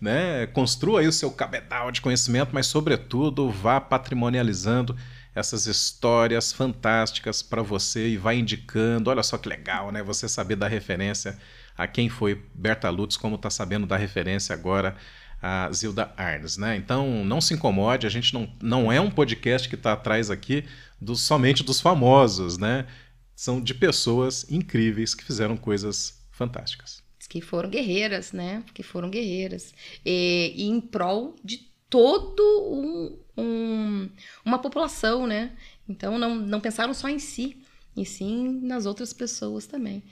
Né? 0.00 0.46
Construa 0.48 1.00
aí 1.00 1.06
o 1.06 1.12
seu 1.12 1.30
cabedal 1.30 1.92
de 1.92 2.00
conhecimento, 2.00 2.50
mas, 2.52 2.66
sobretudo, 2.66 3.50
vá 3.50 3.80
patrimonializando 3.80 4.96
essas 5.34 5.66
histórias 5.66 6.52
fantásticas 6.52 7.42
para 7.42 7.62
você 7.62 8.08
e 8.08 8.16
vá 8.16 8.34
indicando. 8.34 9.10
Olha 9.10 9.22
só 9.22 9.38
que 9.38 9.48
legal, 9.48 9.90
né? 9.90 10.02
Você 10.02 10.28
saber 10.28 10.56
dar 10.56 10.68
referência 10.68 11.38
a 11.76 11.86
quem 11.86 12.08
foi 12.08 12.42
Berta 12.54 12.90
Lutz, 12.90 13.16
como 13.16 13.36
está 13.36 13.48
sabendo 13.48 13.86
dar 13.86 13.96
referência 13.96 14.54
agora 14.54 14.96
a 15.42 15.70
Zilda 15.72 16.12
Arnes, 16.16 16.56
né? 16.56 16.76
Então 16.76 17.24
não 17.24 17.40
se 17.40 17.52
incomode, 17.52 18.06
a 18.06 18.10
gente 18.10 18.32
não, 18.32 18.48
não 18.62 18.92
é 18.92 19.00
um 19.00 19.10
podcast 19.10 19.68
que 19.68 19.74
está 19.74 19.92
atrás 19.94 20.30
aqui 20.30 20.64
do, 21.00 21.16
somente 21.16 21.64
dos 21.64 21.80
famosos, 21.80 22.56
né? 22.56 22.86
São 23.34 23.60
de 23.60 23.74
pessoas 23.74 24.48
incríveis 24.48 25.14
que 25.16 25.24
fizeram 25.24 25.56
coisas 25.56 26.22
fantásticas. 26.30 27.02
Que 27.28 27.40
foram 27.40 27.68
guerreiras, 27.68 28.30
né? 28.30 28.62
Que 28.72 28.82
foram 28.82 29.10
guerreiras. 29.10 29.74
E, 30.04 30.52
e 30.54 30.68
em 30.68 30.80
prol 30.80 31.34
de 31.42 31.58
todo 31.90 32.42
um, 32.70 33.18
um, 33.36 34.08
uma 34.44 34.58
população, 34.58 35.26
né? 35.26 35.52
Então 35.88 36.18
não, 36.18 36.36
não 36.36 36.60
pensaram 36.60 36.94
só 36.94 37.08
em 37.08 37.18
si, 37.18 37.56
e 37.96 38.06
sim 38.06 38.60
nas 38.62 38.86
outras 38.86 39.12
pessoas 39.12 39.66
também. 39.66 40.02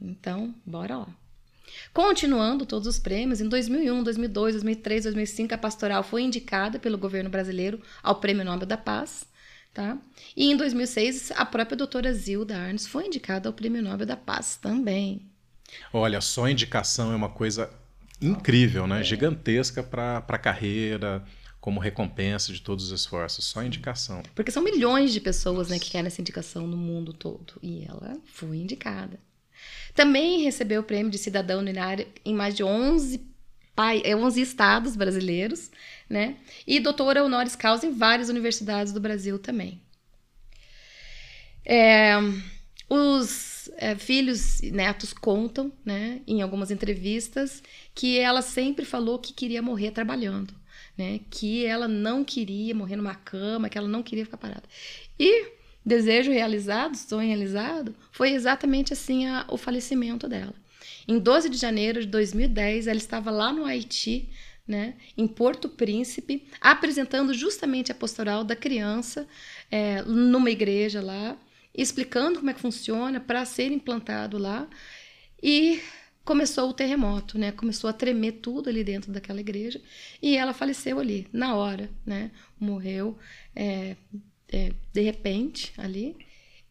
Então, 0.00 0.54
bora 0.64 0.98
lá. 0.98 1.08
Continuando 1.92 2.66
todos 2.66 2.86
os 2.86 2.98
prêmios, 2.98 3.40
em 3.40 3.48
2001, 3.48 4.02
2002, 4.02 4.54
2003, 4.54 5.04
2005, 5.04 5.54
a 5.54 5.58
Pastoral 5.58 6.02
foi 6.02 6.22
indicada 6.22 6.78
pelo 6.78 6.98
governo 6.98 7.30
brasileiro 7.30 7.80
ao 8.02 8.16
Prêmio 8.16 8.44
Nobel 8.44 8.66
da 8.66 8.76
Paz. 8.76 9.26
Tá? 9.72 9.96
E 10.36 10.50
em 10.50 10.56
2006, 10.56 11.32
a 11.36 11.44
própria 11.44 11.76
doutora 11.76 12.12
Zilda 12.12 12.56
Arnes 12.56 12.86
foi 12.86 13.06
indicada 13.06 13.48
ao 13.48 13.52
Prêmio 13.52 13.82
Nobel 13.82 14.06
da 14.06 14.16
Paz 14.16 14.56
também. 14.56 15.22
Olha, 15.92 16.20
só 16.20 16.48
indicação 16.48 17.12
é 17.12 17.16
uma 17.16 17.28
coisa 17.28 17.70
incrível, 18.20 18.86
né? 18.86 19.00
É. 19.00 19.04
Gigantesca 19.04 19.82
para 19.82 20.18
a 20.26 20.38
carreira, 20.38 21.24
como 21.60 21.80
recompensa 21.80 22.52
de 22.52 22.60
todos 22.60 22.86
os 22.86 23.00
esforços. 23.00 23.44
Só 23.44 23.62
indicação. 23.62 24.22
Porque 24.34 24.50
são 24.50 24.62
milhões 24.62 25.12
de 25.12 25.20
pessoas 25.20 25.68
né, 25.68 25.78
que 25.78 25.90
querem 25.90 26.06
essa 26.06 26.20
indicação 26.20 26.66
no 26.66 26.76
mundo 26.76 27.12
todo. 27.12 27.54
E 27.62 27.84
ela 27.84 28.16
foi 28.24 28.56
indicada. 28.56 29.18
Também 29.94 30.42
recebeu 30.42 30.80
o 30.80 30.84
prêmio 30.84 31.10
de 31.10 31.18
cidadão 31.18 31.60
uninário 31.60 32.06
em 32.24 32.34
mais 32.34 32.54
de 32.54 32.62
11, 32.62 33.20
11 34.16 34.40
estados 34.40 34.96
brasileiros, 34.96 35.70
né? 36.08 36.36
E 36.66 36.80
doutora 36.80 37.24
honoris 37.24 37.56
causa 37.56 37.86
em 37.86 37.92
várias 37.92 38.28
universidades 38.28 38.92
do 38.92 39.00
Brasil 39.00 39.38
também. 39.38 39.80
É, 41.64 42.16
os 42.88 43.70
é, 43.76 43.94
filhos 43.94 44.60
e 44.60 44.70
netos 44.70 45.12
contam, 45.12 45.70
né, 45.84 46.22
em 46.26 46.40
algumas 46.40 46.70
entrevistas, 46.70 47.62
que 47.94 48.18
ela 48.18 48.40
sempre 48.40 48.84
falou 48.84 49.18
que 49.18 49.34
queria 49.34 49.60
morrer 49.60 49.90
trabalhando, 49.90 50.54
né, 50.96 51.20
que 51.30 51.66
ela 51.66 51.86
não 51.86 52.24
queria 52.24 52.74
morrer 52.74 52.96
numa 52.96 53.14
cama, 53.14 53.68
que 53.68 53.76
ela 53.76 53.88
não 53.88 54.02
queria 54.02 54.24
ficar 54.24 54.38
parada. 54.38 54.64
E 55.18 55.57
desejo 55.88 56.30
realizado, 56.30 56.96
sonho 56.96 57.26
realizado, 57.26 57.96
foi 58.12 58.32
exatamente 58.32 58.92
assim 58.92 59.26
a, 59.26 59.46
o 59.48 59.56
falecimento 59.56 60.28
dela. 60.28 60.54
Em 61.08 61.18
12 61.18 61.48
de 61.48 61.56
janeiro 61.56 62.00
de 62.00 62.06
2010, 62.06 62.86
ela 62.86 62.98
estava 62.98 63.30
lá 63.30 63.50
no 63.52 63.64
Haiti, 63.64 64.28
né, 64.66 64.94
em 65.16 65.26
Porto 65.26 65.66
Príncipe, 65.66 66.46
apresentando 66.60 67.32
justamente 67.32 67.90
a 67.90 67.94
pastoral 67.94 68.44
da 68.44 68.54
criança 68.54 69.26
é, 69.70 70.02
numa 70.02 70.50
igreja 70.50 71.00
lá, 71.00 71.38
explicando 71.74 72.38
como 72.38 72.50
é 72.50 72.54
que 72.54 72.60
funciona 72.60 73.18
para 73.18 73.46
ser 73.46 73.72
implantado 73.72 74.36
lá. 74.36 74.68
E 75.42 75.80
começou 76.22 76.68
o 76.68 76.74
terremoto, 76.74 77.38
né? 77.38 77.52
Começou 77.52 77.88
a 77.88 77.92
tremer 77.92 78.32
tudo 78.32 78.68
ali 78.68 78.84
dentro 78.84 79.10
daquela 79.10 79.40
igreja 79.40 79.80
e 80.20 80.36
ela 80.36 80.52
faleceu 80.52 80.98
ali 80.98 81.26
na 81.32 81.54
hora, 81.54 81.88
né? 82.04 82.30
Morreu 82.60 83.16
é, 83.56 83.96
é, 84.52 84.72
de 84.92 85.00
repente, 85.00 85.72
ali, 85.76 86.16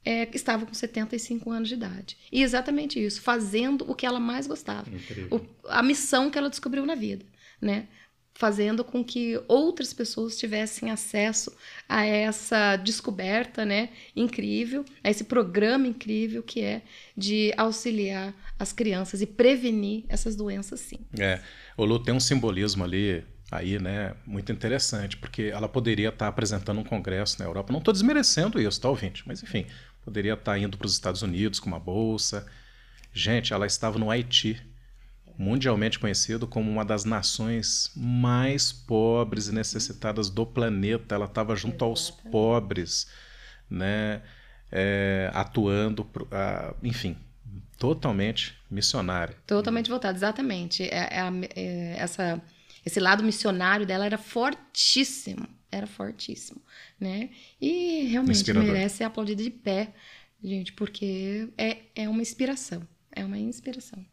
é, 0.08 0.30
estava 0.34 0.66
com 0.66 0.74
75 0.74 1.52
anos 1.52 1.68
de 1.68 1.76
idade. 1.76 2.18
E 2.32 2.42
exatamente 2.42 3.04
isso, 3.04 3.22
fazendo 3.22 3.90
o 3.90 3.94
que 3.94 4.06
ela 4.06 4.20
mais 4.20 4.48
gostava. 4.48 4.90
O, 5.30 5.42
a 5.68 5.84
missão 5.84 6.32
que 6.32 6.38
ela 6.38 6.50
descobriu 6.50 6.86
na 6.86 6.96
vida, 6.96 7.26
né? 7.62 7.88
Fazendo 8.34 8.84
com 8.84 9.04
que 9.04 9.42
outras 9.48 9.94
pessoas 9.94 10.38
tivessem 10.38 10.92
acesso 10.92 11.52
a 11.90 12.06
essa 12.06 12.78
descoberta, 12.78 13.66
né? 13.66 13.90
Incrível, 14.16 14.86
a 15.04 15.10
esse 15.10 15.26
programa 15.26 15.88
incrível 15.88 16.42
que 16.42 16.62
é 16.62 16.84
de 17.16 17.52
auxiliar 17.58 18.34
as 18.58 18.72
crianças 18.72 19.22
e 19.22 19.26
prevenir 19.26 20.06
essas 20.08 20.36
doenças, 20.36 20.80
sim. 20.80 21.00
É, 21.20 21.42
o 21.76 21.84
Lu 21.84 22.00
tem 22.00 22.14
um 22.14 22.20
simbolismo 22.20 22.84
ali 22.84 23.26
aí, 23.52 23.80
né, 23.80 24.14
muito 24.26 24.52
interessante, 24.52 25.16
porque 25.18 25.44
ela 25.44 25.70
poderia 25.70 26.10
estar 26.10 26.28
apresentando 26.28 26.80
um 26.80 26.84
congresso 26.84 27.40
na 27.40 27.46
Europa. 27.46 27.72
Não 27.72 27.80
estou 27.80 27.94
desmerecendo 27.94 28.62
isso, 28.62 28.82
tá, 28.82 28.90
ouvinte? 28.90 29.24
Mas, 29.26 29.42
enfim, 29.42 29.66
poderia 30.04 30.34
estar 30.34 30.58
indo 30.58 30.78
para 30.78 30.86
os 30.86 30.94
Estados 30.94 31.22
Unidos 31.22 31.60
com 31.60 31.68
uma 31.68 31.80
bolsa. 31.80 32.46
Gente, 33.14 33.54
ela 33.54 33.66
estava 33.66 33.98
no 33.98 34.12
Haiti, 34.12 34.62
mundialmente 35.38 35.98
conhecido 36.00 36.48
como 36.48 36.70
uma 36.70 36.84
das 36.84 37.06
nações 37.06 37.92
mais 37.96 38.72
pobres 38.72 39.48
e 39.48 39.54
necessitadas 39.54 40.30
do 40.30 40.46
planeta. 40.46 41.16
Ela 41.16 41.26
estava 41.26 41.56
junto 41.56 41.86
aos 41.86 42.10
pobres, 42.10 43.08
né, 43.70 44.22
é, 44.70 45.32
atuando, 45.34 46.02
uh, 46.04 46.76
enfim, 46.84 47.16
totalmente 47.78 48.58
missionária. 48.70 49.38
Totalmente 49.46 49.90
voltada, 49.90 50.18
exatamente. 50.18 50.84
É, 50.84 51.10
é, 51.12 51.32
é 51.56 51.96
essa 51.98 52.42
esse 52.88 53.00
lado 53.00 53.24
missionário 53.24 53.86
dela 53.86 54.06
era 54.06 54.18
fortíssimo, 54.18 55.48
era 55.70 55.86
fortíssimo, 55.86 56.62
né? 56.98 57.30
E 57.60 58.06
realmente 58.06 58.38
Inspirador. 58.38 58.72
merece 58.72 58.98
ser 58.98 59.04
aplaudida 59.04 59.44
de 59.44 59.50
pé, 59.50 59.94
gente, 60.42 60.72
porque 60.72 61.50
é, 61.58 61.80
é 61.94 62.08
uma 62.08 62.22
inspiração, 62.22 62.88
é 63.12 63.26
uma 63.26 63.38
inspiração. 63.38 64.04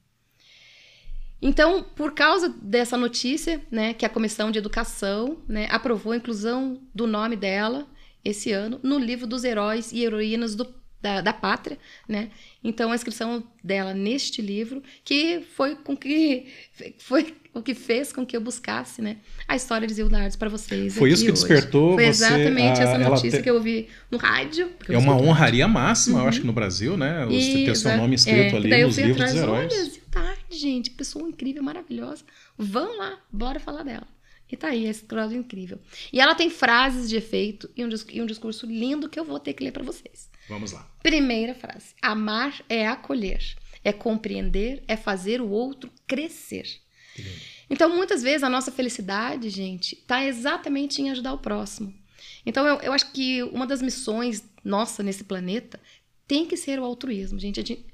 Então, 1.40 1.84
por 1.84 2.14
causa 2.14 2.48
dessa 2.48 2.96
notícia, 2.96 3.64
né, 3.70 3.94
que 3.94 4.04
a 4.04 4.08
Comissão 4.08 4.50
de 4.50 4.58
Educação 4.58 5.42
né, 5.46 5.68
aprovou 5.70 6.12
a 6.12 6.16
inclusão 6.16 6.82
do 6.94 7.06
nome 7.06 7.36
dela 7.36 7.86
esse 8.24 8.50
ano 8.50 8.80
no 8.82 8.98
livro 8.98 9.26
dos 9.26 9.44
heróis 9.44 9.92
e 9.92 10.02
heroínas 10.02 10.56
do, 10.56 10.74
da, 11.04 11.20
da 11.20 11.32
pátria, 11.34 11.76
né? 12.08 12.30
Então, 12.62 12.90
a 12.90 12.94
inscrição 12.94 13.44
dela 13.62 13.92
neste 13.92 14.40
livro, 14.40 14.82
que 15.04 15.42
foi 15.54 15.76
com 15.76 15.94
que 15.94 16.46
foi 16.98 17.34
o 17.52 17.60
que 17.60 17.74
fez 17.74 18.10
com 18.10 18.24
que 18.24 18.34
eu 18.34 18.40
buscasse, 18.40 19.02
né, 19.02 19.18
a 19.46 19.54
história 19.54 19.86
de 19.86 19.92
Zilda 19.92 20.18
para 20.38 20.48
vocês. 20.48 20.96
Foi 20.96 21.10
isso 21.10 21.22
que 21.22 21.30
hoje. 21.30 21.42
despertou 21.42 21.94
Foi 21.94 22.04
você, 22.04 22.24
exatamente 22.24 22.80
a, 22.80 22.84
essa 22.84 22.98
notícia 22.98 23.38
te... 23.38 23.42
que 23.42 23.50
eu 23.50 23.56
ouvi 23.56 23.88
no 24.10 24.16
rádio. 24.16 24.70
É 24.88 24.96
uma 24.96 25.14
honraria 25.14 25.68
máxima, 25.68 26.16
uhum. 26.16 26.24
eu 26.24 26.28
acho 26.28 26.40
que 26.40 26.46
no 26.46 26.54
Brasil, 26.54 26.96
né? 26.96 27.26
Você 27.26 27.64
ter 27.66 27.76
seu 27.76 27.96
nome 27.98 28.14
escrito 28.14 28.54
é, 28.54 28.56
ali 28.56 28.84
nos 28.84 28.96
livros 28.96 29.16
atrás, 29.16 29.32
dos 29.34 29.42
heróis. 29.42 29.72
Olha, 29.72 29.84
Zilda, 29.84 30.38
gente, 30.50 30.90
pessoa 30.90 31.28
incrível, 31.28 31.62
maravilhosa. 31.62 32.24
Vão 32.56 32.96
lá, 32.96 33.18
bora 33.30 33.60
falar 33.60 33.82
dela. 33.82 34.06
E 34.50 34.56
tá 34.56 34.68
aí, 34.68 34.86
esse 34.86 35.02
quadro 35.02 35.36
incrível. 35.36 35.78
E 36.12 36.20
ela 36.20 36.34
tem 36.34 36.50
frases 36.50 37.08
de 37.08 37.16
efeito 37.16 37.70
e 37.76 37.84
um, 37.84 37.88
e 38.10 38.22
um 38.22 38.26
discurso 38.26 38.66
lindo 38.66 39.08
que 39.08 39.18
eu 39.18 39.24
vou 39.24 39.40
ter 39.40 39.54
que 39.54 39.64
ler 39.64 39.72
para 39.72 39.82
vocês. 39.82 40.30
Vamos 40.48 40.72
lá. 40.72 40.88
Primeira 41.02 41.54
frase: 41.54 41.94
Amar 42.00 42.62
é 42.68 42.86
acolher, 42.86 43.42
é 43.82 43.92
compreender, 43.92 44.84
é 44.86 44.96
fazer 44.96 45.40
o 45.40 45.48
outro 45.48 45.90
crescer. 46.06 46.66
Então, 47.70 47.88
muitas 47.94 48.22
vezes, 48.22 48.42
a 48.42 48.50
nossa 48.50 48.70
felicidade, 48.70 49.48
gente, 49.48 49.94
está 49.94 50.24
exatamente 50.24 51.00
em 51.00 51.10
ajudar 51.10 51.32
o 51.32 51.38
próximo. 51.38 51.94
Então, 52.44 52.66
eu, 52.66 52.76
eu 52.80 52.92
acho 52.92 53.10
que 53.12 53.42
uma 53.44 53.66
das 53.66 53.80
missões 53.80 54.44
nossa 54.62 55.02
nesse 55.02 55.24
planeta 55.24 55.80
tem 56.26 56.46
que 56.46 56.56
ser 56.56 56.78
o 56.78 56.84
altruísmo, 56.84 57.38
gente. 57.38 57.56
gente 57.56 57.86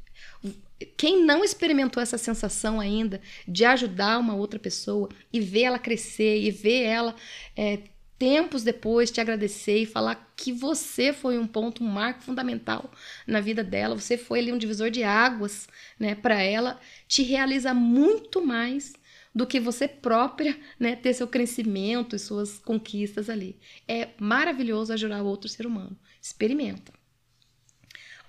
quem 0.97 1.25
não 1.25 1.45
experimentou 1.45 2.03
essa 2.03 2.19
sensação 2.19 2.81
ainda 2.81 3.21
de 3.47 3.65
ajudar 3.65 4.19
uma 4.19 4.35
outra 4.35 4.59
pessoa 4.59 5.09
e 5.33 5.41
ver 5.41 5.63
ela 5.63 5.79
crescer 5.79 6.41
e 6.41 6.51
ver 6.51 6.83
ela 6.83 7.15
é, 7.57 7.81
tempos 8.21 8.63
depois 8.63 9.11
te 9.11 9.19
agradecer 9.19 9.79
e 9.79 9.87
falar 9.87 10.33
que 10.37 10.53
você 10.53 11.11
foi 11.11 11.39
um 11.39 11.47
ponto, 11.47 11.83
um 11.83 11.89
marco 11.89 12.23
fundamental 12.23 12.93
na 13.27 13.41
vida 13.41 13.65
dela, 13.65 13.99
você 13.99 14.19
foi 14.19 14.41
ali 14.41 14.53
um 14.53 14.59
divisor 14.59 14.91
de 14.91 15.03
águas, 15.03 15.67
né, 15.99 16.15
para 16.15 16.43
ela, 16.43 16.79
te 17.09 17.23
realiza 17.23 17.73
muito 17.73 18.45
mais 18.45 18.93
do 19.35 19.47
que 19.47 19.59
você 19.59 19.89
própria, 19.89 20.59
né, 20.79 20.97
ter 20.97 21.15
seu 21.15 21.27
crescimento 21.27 22.15
e 22.15 22.19
suas 22.19 22.59
conquistas 22.59 23.31
ali. 23.31 23.59
É 23.89 24.11
maravilhoso 24.19 24.93
ajudar 24.93 25.23
outro 25.23 25.49
ser 25.49 25.67
humano. 25.67 25.97
Experimenta. 26.21 27.00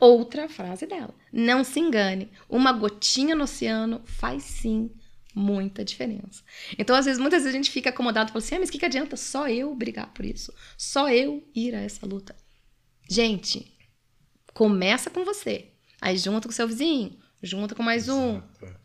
Outra 0.02 0.50
frase 0.50 0.88
dela: 0.88 1.14
Não 1.32 1.64
se 1.64 1.80
engane, 1.80 2.32
uma 2.50 2.74
gotinha 2.74 3.36
no 3.36 3.44
oceano 3.44 4.02
faz 4.04 4.42
sim 4.42 4.90
muita 5.36 5.86
diferença. 5.86 6.44
Então, 6.76 6.96
às 6.96 7.06
vezes, 7.06 7.22
muitas 7.22 7.44
vezes 7.44 7.54
a 7.54 7.58
gente 7.58 7.70
fica 7.70 7.92
acomodado 7.92 8.30
e 8.30 8.34
fala 8.34 8.44
assim: 8.44 8.56
ah, 8.56 8.60
mas 8.60 8.70
o 8.70 8.72
que, 8.72 8.80
que 8.80 8.86
adianta 8.86 9.16
só 9.16 9.48
eu 9.48 9.76
brigar 9.76 10.12
por 10.12 10.26
isso? 10.26 10.52
Só 10.76 11.08
eu 11.08 11.48
ir 11.54 11.76
a 11.76 11.82
essa 11.82 12.04
luta? 12.08 12.36
Gente, 13.08 13.78
começa 14.56 15.12
com 15.12 15.24
você. 15.24 15.68
Aí 16.02 16.18
junta 16.18 16.48
com 16.48 16.52
seu 16.52 16.68
vizinho, 16.68 17.16
junta 17.44 17.76
com 17.76 17.84
mais 17.84 18.10
um. 18.10 18.38
Exato. 18.38 18.82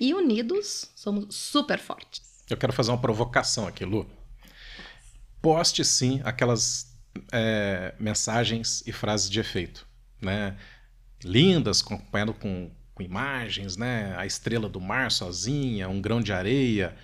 E 0.00 0.14
unidos, 0.14 0.90
somos 0.94 1.34
super 1.34 1.78
fortes. 1.78 2.22
Eu 2.48 2.56
quero 2.56 2.72
fazer 2.72 2.92
uma 2.92 3.00
provocação 3.00 3.66
aqui, 3.66 3.84
Lu. 3.84 4.08
Poste 5.42 5.84
sim 5.84 6.22
aquelas 6.24 6.98
é, 7.30 7.94
mensagens 8.00 8.82
e 8.86 8.92
frases 8.92 9.28
de 9.28 9.38
efeito, 9.38 9.86
né? 10.26 10.56
Lindas, 11.24 11.80
acompanhado 11.80 12.34
com 12.34 12.70
com 12.96 13.02
imagens, 13.02 13.76
né? 13.76 14.16
A 14.16 14.24
estrela 14.24 14.70
do 14.70 14.80
mar 14.80 15.12
sozinha, 15.12 15.86
um 15.86 16.00
grão 16.00 16.18
de 16.18 16.32
areia. 16.32 16.96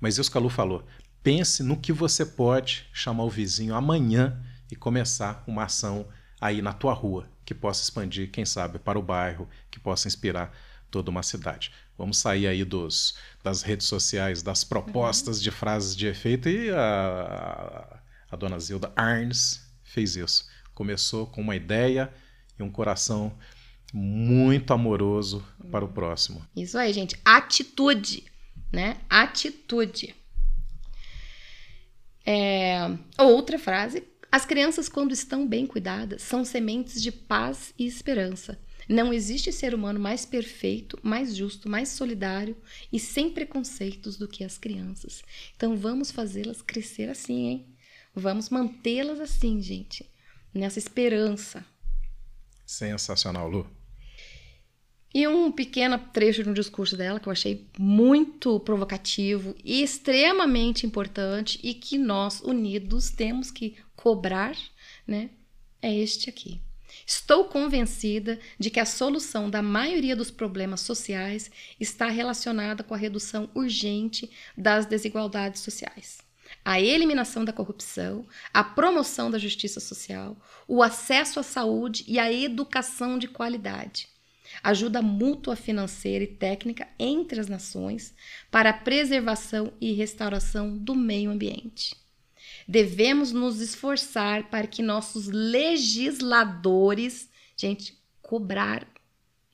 Mas 0.00 0.18
isso 0.18 0.30
que 0.30 0.36
a 0.36 0.40
Lu 0.40 0.50
falou. 0.50 0.84
Pense 1.22 1.62
no 1.62 1.76
que 1.76 1.92
você 1.92 2.26
pode 2.26 2.84
chamar 2.92 3.22
o 3.22 3.30
vizinho 3.30 3.72
amanhã 3.72 4.42
e 4.70 4.74
começar 4.74 5.44
uma 5.46 5.62
ação 5.62 6.08
aí 6.40 6.60
na 6.60 6.72
tua 6.72 6.92
rua, 6.92 7.28
que 7.44 7.54
possa 7.54 7.80
expandir, 7.80 8.30
quem 8.32 8.44
sabe, 8.44 8.80
para 8.80 8.98
o 8.98 9.02
bairro, 9.02 9.48
que 9.70 9.78
possa 9.78 10.08
inspirar 10.08 10.52
toda 10.90 11.12
uma 11.12 11.22
cidade. 11.22 11.72
Vamos 11.96 12.18
sair 12.18 12.48
aí 12.48 12.64
dos, 12.64 13.16
das 13.42 13.62
redes 13.62 13.86
sociais, 13.86 14.42
das 14.42 14.64
propostas 14.64 15.36
uhum. 15.36 15.42
de 15.44 15.50
frases 15.52 15.96
de 15.96 16.08
efeito 16.08 16.48
e 16.48 16.70
a, 16.70 18.00
a 18.28 18.36
dona 18.36 18.58
Zilda 18.58 18.92
Arnes 18.96 19.64
fez 19.84 20.16
isso. 20.16 20.48
Começou 20.74 21.28
com 21.28 21.40
uma 21.40 21.54
ideia 21.54 22.12
e 22.58 22.62
um 22.62 22.70
coração 22.70 23.36
muito 23.92 24.72
amoroso 24.72 25.44
para 25.70 25.84
o 25.84 25.88
próximo. 25.88 26.46
Isso 26.54 26.76
aí, 26.76 26.92
gente. 26.92 27.18
Atitude, 27.24 28.24
né? 28.72 28.98
Atitude. 29.08 30.14
É... 32.24 32.78
Outra 33.18 33.58
frase. 33.58 34.02
As 34.30 34.44
crianças, 34.44 34.88
quando 34.88 35.12
estão 35.12 35.46
bem 35.46 35.66
cuidadas, 35.66 36.22
são 36.22 36.44
sementes 36.44 37.00
de 37.00 37.12
paz 37.12 37.72
e 37.78 37.86
esperança. 37.86 38.58
Não 38.88 39.12
existe 39.12 39.50
ser 39.50 39.74
humano 39.74 39.98
mais 39.98 40.24
perfeito, 40.24 40.98
mais 41.02 41.34
justo, 41.34 41.68
mais 41.68 41.88
solidário 41.88 42.56
e 42.92 43.00
sem 43.00 43.30
preconceitos 43.30 44.16
do 44.16 44.28
que 44.28 44.44
as 44.44 44.58
crianças. 44.58 45.22
Então 45.56 45.76
vamos 45.76 46.10
fazê-las 46.10 46.62
crescer 46.62 47.08
assim, 47.08 47.46
hein? 47.46 47.66
Vamos 48.14 48.48
mantê-las 48.48 49.20
assim, 49.20 49.60
gente. 49.60 50.08
Nessa 50.54 50.78
esperança. 50.78 51.64
Sensacional, 52.66 53.48
Lu. 53.48 53.66
E 55.14 55.26
um 55.26 55.50
pequeno 55.50 55.98
trecho 56.12 56.42
de 56.42 56.50
um 56.50 56.52
discurso 56.52 56.96
dela 56.96 57.18
que 57.18 57.26
eu 57.26 57.32
achei 57.32 57.66
muito 57.78 58.60
provocativo 58.60 59.54
e 59.64 59.82
extremamente 59.82 60.84
importante 60.84 61.58
e 61.62 61.72
que 61.72 61.96
nós, 61.96 62.40
unidos, 62.40 63.08
temos 63.08 63.50
que 63.50 63.76
cobrar, 63.94 64.54
né? 65.06 65.30
É 65.80 65.94
este 65.94 66.28
aqui. 66.28 66.60
Estou 67.06 67.44
convencida 67.44 68.38
de 68.58 68.68
que 68.68 68.80
a 68.80 68.84
solução 68.84 69.48
da 69.48 69.62
maioria 69.62 70.16
dos 70.16 70.30
problemas 70.30 70.80
sociais 70.80 71.50
está 71.78 72.08
relacionada 72.08 72.82
com 72.82 72.92
a 72.92 72.98
redução 72.98 73.48
urgente 73.54 74.30
das 74.56 74.86
desigualdades 74.86 75.62
sociais. 75.62 76.25
A 76.68 76.80
eliminação 76.80 77.44
da 77.44 77.52
corrupção, 77.52 78.26
a 78.52 78.64
promoção 78.64 79.30
da 79.30 79.38
justiça 79.38 79.78
social, 79.78 80.36
o 80.66 80.82
acesso 80.82 81.38
à 81.38 81.44
saúde 81.44 82.02
e 82.08 82.18
a 82.18 82.32
educação 82.32 83.20
de 83.20 83.28
qualidade 83.28 84.08
ajuda 84.62 85.02
mútua 85.02 85.54
financeira 85.54 86.24
e 86.24 86.26
técnica 86.26 86.88
entre 86.98 87.38
as 87.38 87.46
nações 87.46 88.12
para 88.50 88.70
a 88.70 88.72
preservação 88.72 89.72
e 89.80 89.92
restauração 89.92 90.76
do 90.76 90.92
meio 90.94 91.30
ambiente. 91.30 91.94
Devemos 92.66 93.30
nos 93.30 93.60
esforçar 93.60 94.50
para 94.50 94.66
que 94.66 94.82
nossos 94.82 95.28
legisladores, 95.28 97.30
gente, 97.56 97.96
cobrar 98.20 98.84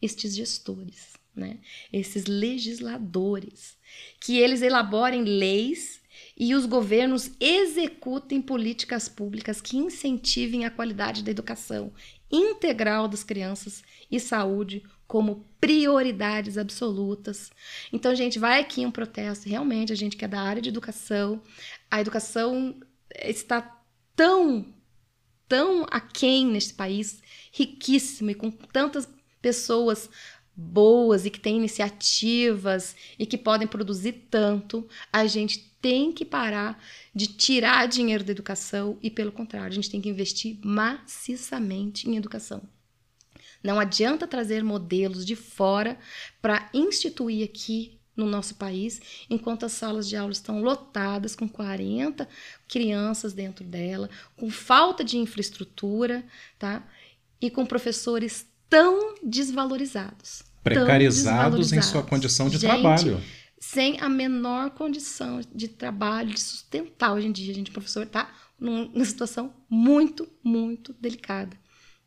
estes 0.01 0.35
gestores, 0.35 1.13
né? 1.37 1.59
Esses 1.93 2.25
legisladores, 2.25 3.77
que 4.19 4.39
eles 4.39 4.63
elaborem 4.63 5.25
leis 5.25 6.01
e 6.37 6.55
os 6.55 6.67
governos 6.67 7.31
executem 7.39 8.41
políticas 8.41 9.09
públicas 9.09 9.61
que 9.61 9.77
incentivem 9.77 10.65
a 10.65 10.71
qualidade 10.71 11.23
da 11.23 11.31
educação 11.31 11.93
integral 12.31 13.07
das 13.07 13.23
crianças 13.23 13.83
e 14.11 14.19
saúde 14.19 14.83
como 15.07 15.47
prioridades 15.61 16.57
absolutas. 16.57 17.51
Então, 17.93 18.15
gente, 18.15 18.39
vai 18.39 18.61
aqui 18.61 18.87
um 18.87 18.91
protesto. 18.91 19.47
Realmente, 19.47 19.93
a 19.93 19.97
gente 19.97 20.17
que 20.17 20.25
é 20.25 20.29
da 20.29 20.41
área 20.41 20.63
de 20.63 20.71
educação, 20.71 21.43
a 21.91 22.01
educação 22.01 22.81
está 23.15 23.79
tão, 24.17 24.73
tão 25.47 25.87
aquém 25.91 26.47
nesse 26.47 26.73
país, 26.73 27.21
riquíssimo 27.53 28.31
e 28.31 28.35
com 28.35 28.51
tantas 28.51 29.07
pessoas 29.43 30.09
boas 30.55 31.25
e 31.25 31.31
que 31.31 31.41
têm 31.41 31.57
iniciativas 31.57 32.95
e 33.19 33.27
que 33.27 33.39
podem 33.39 33.67
produzir 33.67 34.27
tanto, 34.31 34.87
a 35.13 35.27
gente 35.27 35.73
tem 35.81 36.13
que 36.13 36.25
parar 36.25 36.83
de 37.15 37.27
tirar 37.27 37.89
dinheiro 37.89 38.23
da 38.23 38.31
educação 38.31 38.99
e, 39.03 39.11
pelo 39.11 39.33
contrário, 39.33 39.69
a 39.69 39.75
gente 39.75 39.91
tem 39.91 40.01
que 40.01 40.09
investir 40.09 40.59
maciçamente 40.63 42.09
em 42.09 42.17
educação. 42.17 42.63
Não 43.63 43.79
adianta 43.79 44.27
trazer 44.27 44.63
modelos 44.63 45.25
de 45.25 45.37
fora 45.37 45.99
para 46.41 46.69
instituir 46.75 47.45
aqui 47.45 47.99
no 48.15 48.27
nosso 48.27 48.57
país, 48.57 49.01
enquanto 49.31 49.65
as 49.65 49.73
salas 49.73 50.09
de 50.09 50.17
aula 50.17 50.33
estão 50.33 50.63
lotadas 50.63 51.35
com 51.35 51.49
40 51.49 52.29
crianças 52.69 53.33
dentro 53.33 53.65
dela, 53.65 54.11
com 54.37 54.51
falta 54.51 55.03
de 55.03 55.17
infraestrutura, 55.17 56.25
tá? 56.59 56.87
E 57.41 57.51
com 57.51 57.65
professores 57.65 58.47
tão 58.73 59.17
desvalorizados. 59.23 60.43
Precarizados 60.65 61.25
tão 61.25 61.35
desvalorizados. 61.35 61.73
em 61.73 61.83
sua 61.83 62.03
condição 62.03 62.49
de 62.49 62.57
Gente, 62.57 62.71
trabalho. 62.71 63.23
Sem 63.61 64.01
a 64.01 64.09
menor 64.09 64.71
condição 64.71 65.43
de 65.55 65.69
trabalho, 65.69 66.31
de 66.31 66.41
sustentar. 66.41 67.13
Hoje 67.13 67.27
em 67.27 67.33
dia, 67.33 67.53
a 67.53 67.55
gente, 67.55 67.71
professor, 67.71 68.05
está 68.05 68.33
numa 68.59 69.05
situação 69.05 69.53
muito, 69.69 70.27
muito 70.43 70.95
delicada. 70.95 71.55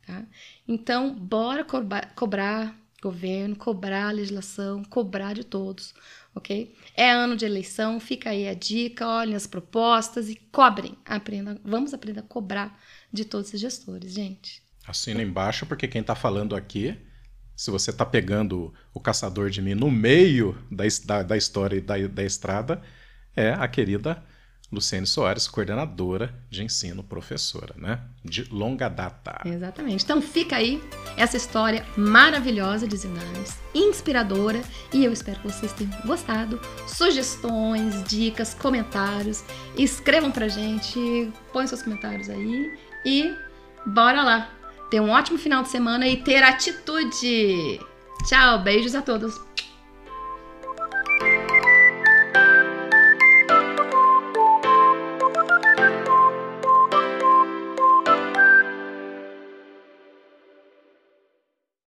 Tá? 0.07 0.25
Então, 0.67 1.13
bora 1.13 1.63
cobrar, 1.63 2.15
cobrar 2.15 2.75
governo, 2.99 3.55
cobrar 3.55 4.11
legislação, 4.11 4.83
cobrar 4.83 5.33
de 5.33 5.43
todos, 5.43 5.93
ok? 6.33 6.75
É 6.95 7.11
ano 7.11 7.35
de 7.35 7.45
eleição, 7.45 7.99
fica 7.99 8.31
aí 8.31 8.47
a 8.47 8.55
dica, 8.55 9.07
olhem 9.07 9.35
as 9.35 9.45
propostas 9.45 10.27
e 10.29 10.35
cobrem, 10.51 10.97
aprenda, 11.05 11.61
vamos 11.63 11.93
aprender 11.93 12.21
a 12.21 12.23
cobrar 12.23 12.81
de 13.13 13.23
todos 13.23 13.53
os 13.53 13.59
gestores, 13.59 14.11
gente. 14.11 14.64
Assina 14.87 15.21
embaixo, 15.21 15.65
porque 15.65 15.87
quem 15.87 16.01
está 16.01 16.15
falando 16.15 16.55
aqui, 16.55 16.97
se 17.55 17.71
você 17.71 17.89
está 17.89 18.05
pegando 18.05 18.73
o 18.93 18.99
caçador 18.99 19.49
de 19.49 19.61
mim 19.61 19.73
no 19.73 19.89
meio 19.89 20.57
da, 20.69 20.83
da, 21.05 21.23
da 21.23 21.37
história 21.37 21.77
e 21.77 21.81
da, 21.81 21.95
da 22.07 22.23
estrada, 22.23 22.81
é 23.35 23.51
a 23.51 23.67
querida 23.67 24.23
Luciene 24.71 25.05
Soares, 25.05 25.47
coordenadora 25.47 26.33
de 26.49 26.63
ensino, 26.63 27.03
professora, 27.03 27.73
né? 27.77 28.01
De 28.23 28.43
longa 28.51 28.89
data. 28.89 29.41
Exatamente. 29.45 30.03
Então 30.03 30.21
fica 30.21 30.55
aí 30.55 30.83
essa 31.15 31.37
história 31.37 31.85
maravilhosa 31.95 32.87
de 32.87 32.97
Zinanes, 32.97 33.57
inspiradora, 33.73 34.61
e 34.91 35.05
eu 35.05 35.13
espero 35.13 35.39
que 35.39 35.47
vocês 35.47 35.71
tenham 35.73 35.91
gostado. 36.05 36.59
Sugestões, 36.87 38.03
dicas, 38.03 38.53
comentários, 38.53 39.43
escrevam 39.77 40.31
pra 40.31 40.47
gente, 40.47 41.31
põe 41.53 41.67
seus 41.67 41.83
comentários 41.83 42.29
aí 42.29 42.77
e 43.05 43.33
bora 43.85 44.23
lá 44.23 44.54
ter 44.89 44.99
um 44.99 45.09
ótimo 45.09 45.37
final 45.37 45.63
de 45.63 45.69
semana 45.69 46.07
e 46.07 46.17
ter 46.17 46.43
atitude. 46.43 47.79
Tchau, 48.27 48.59
beijos 48.59 48.95
a 48.95 49.01
todos. 49.01 49.39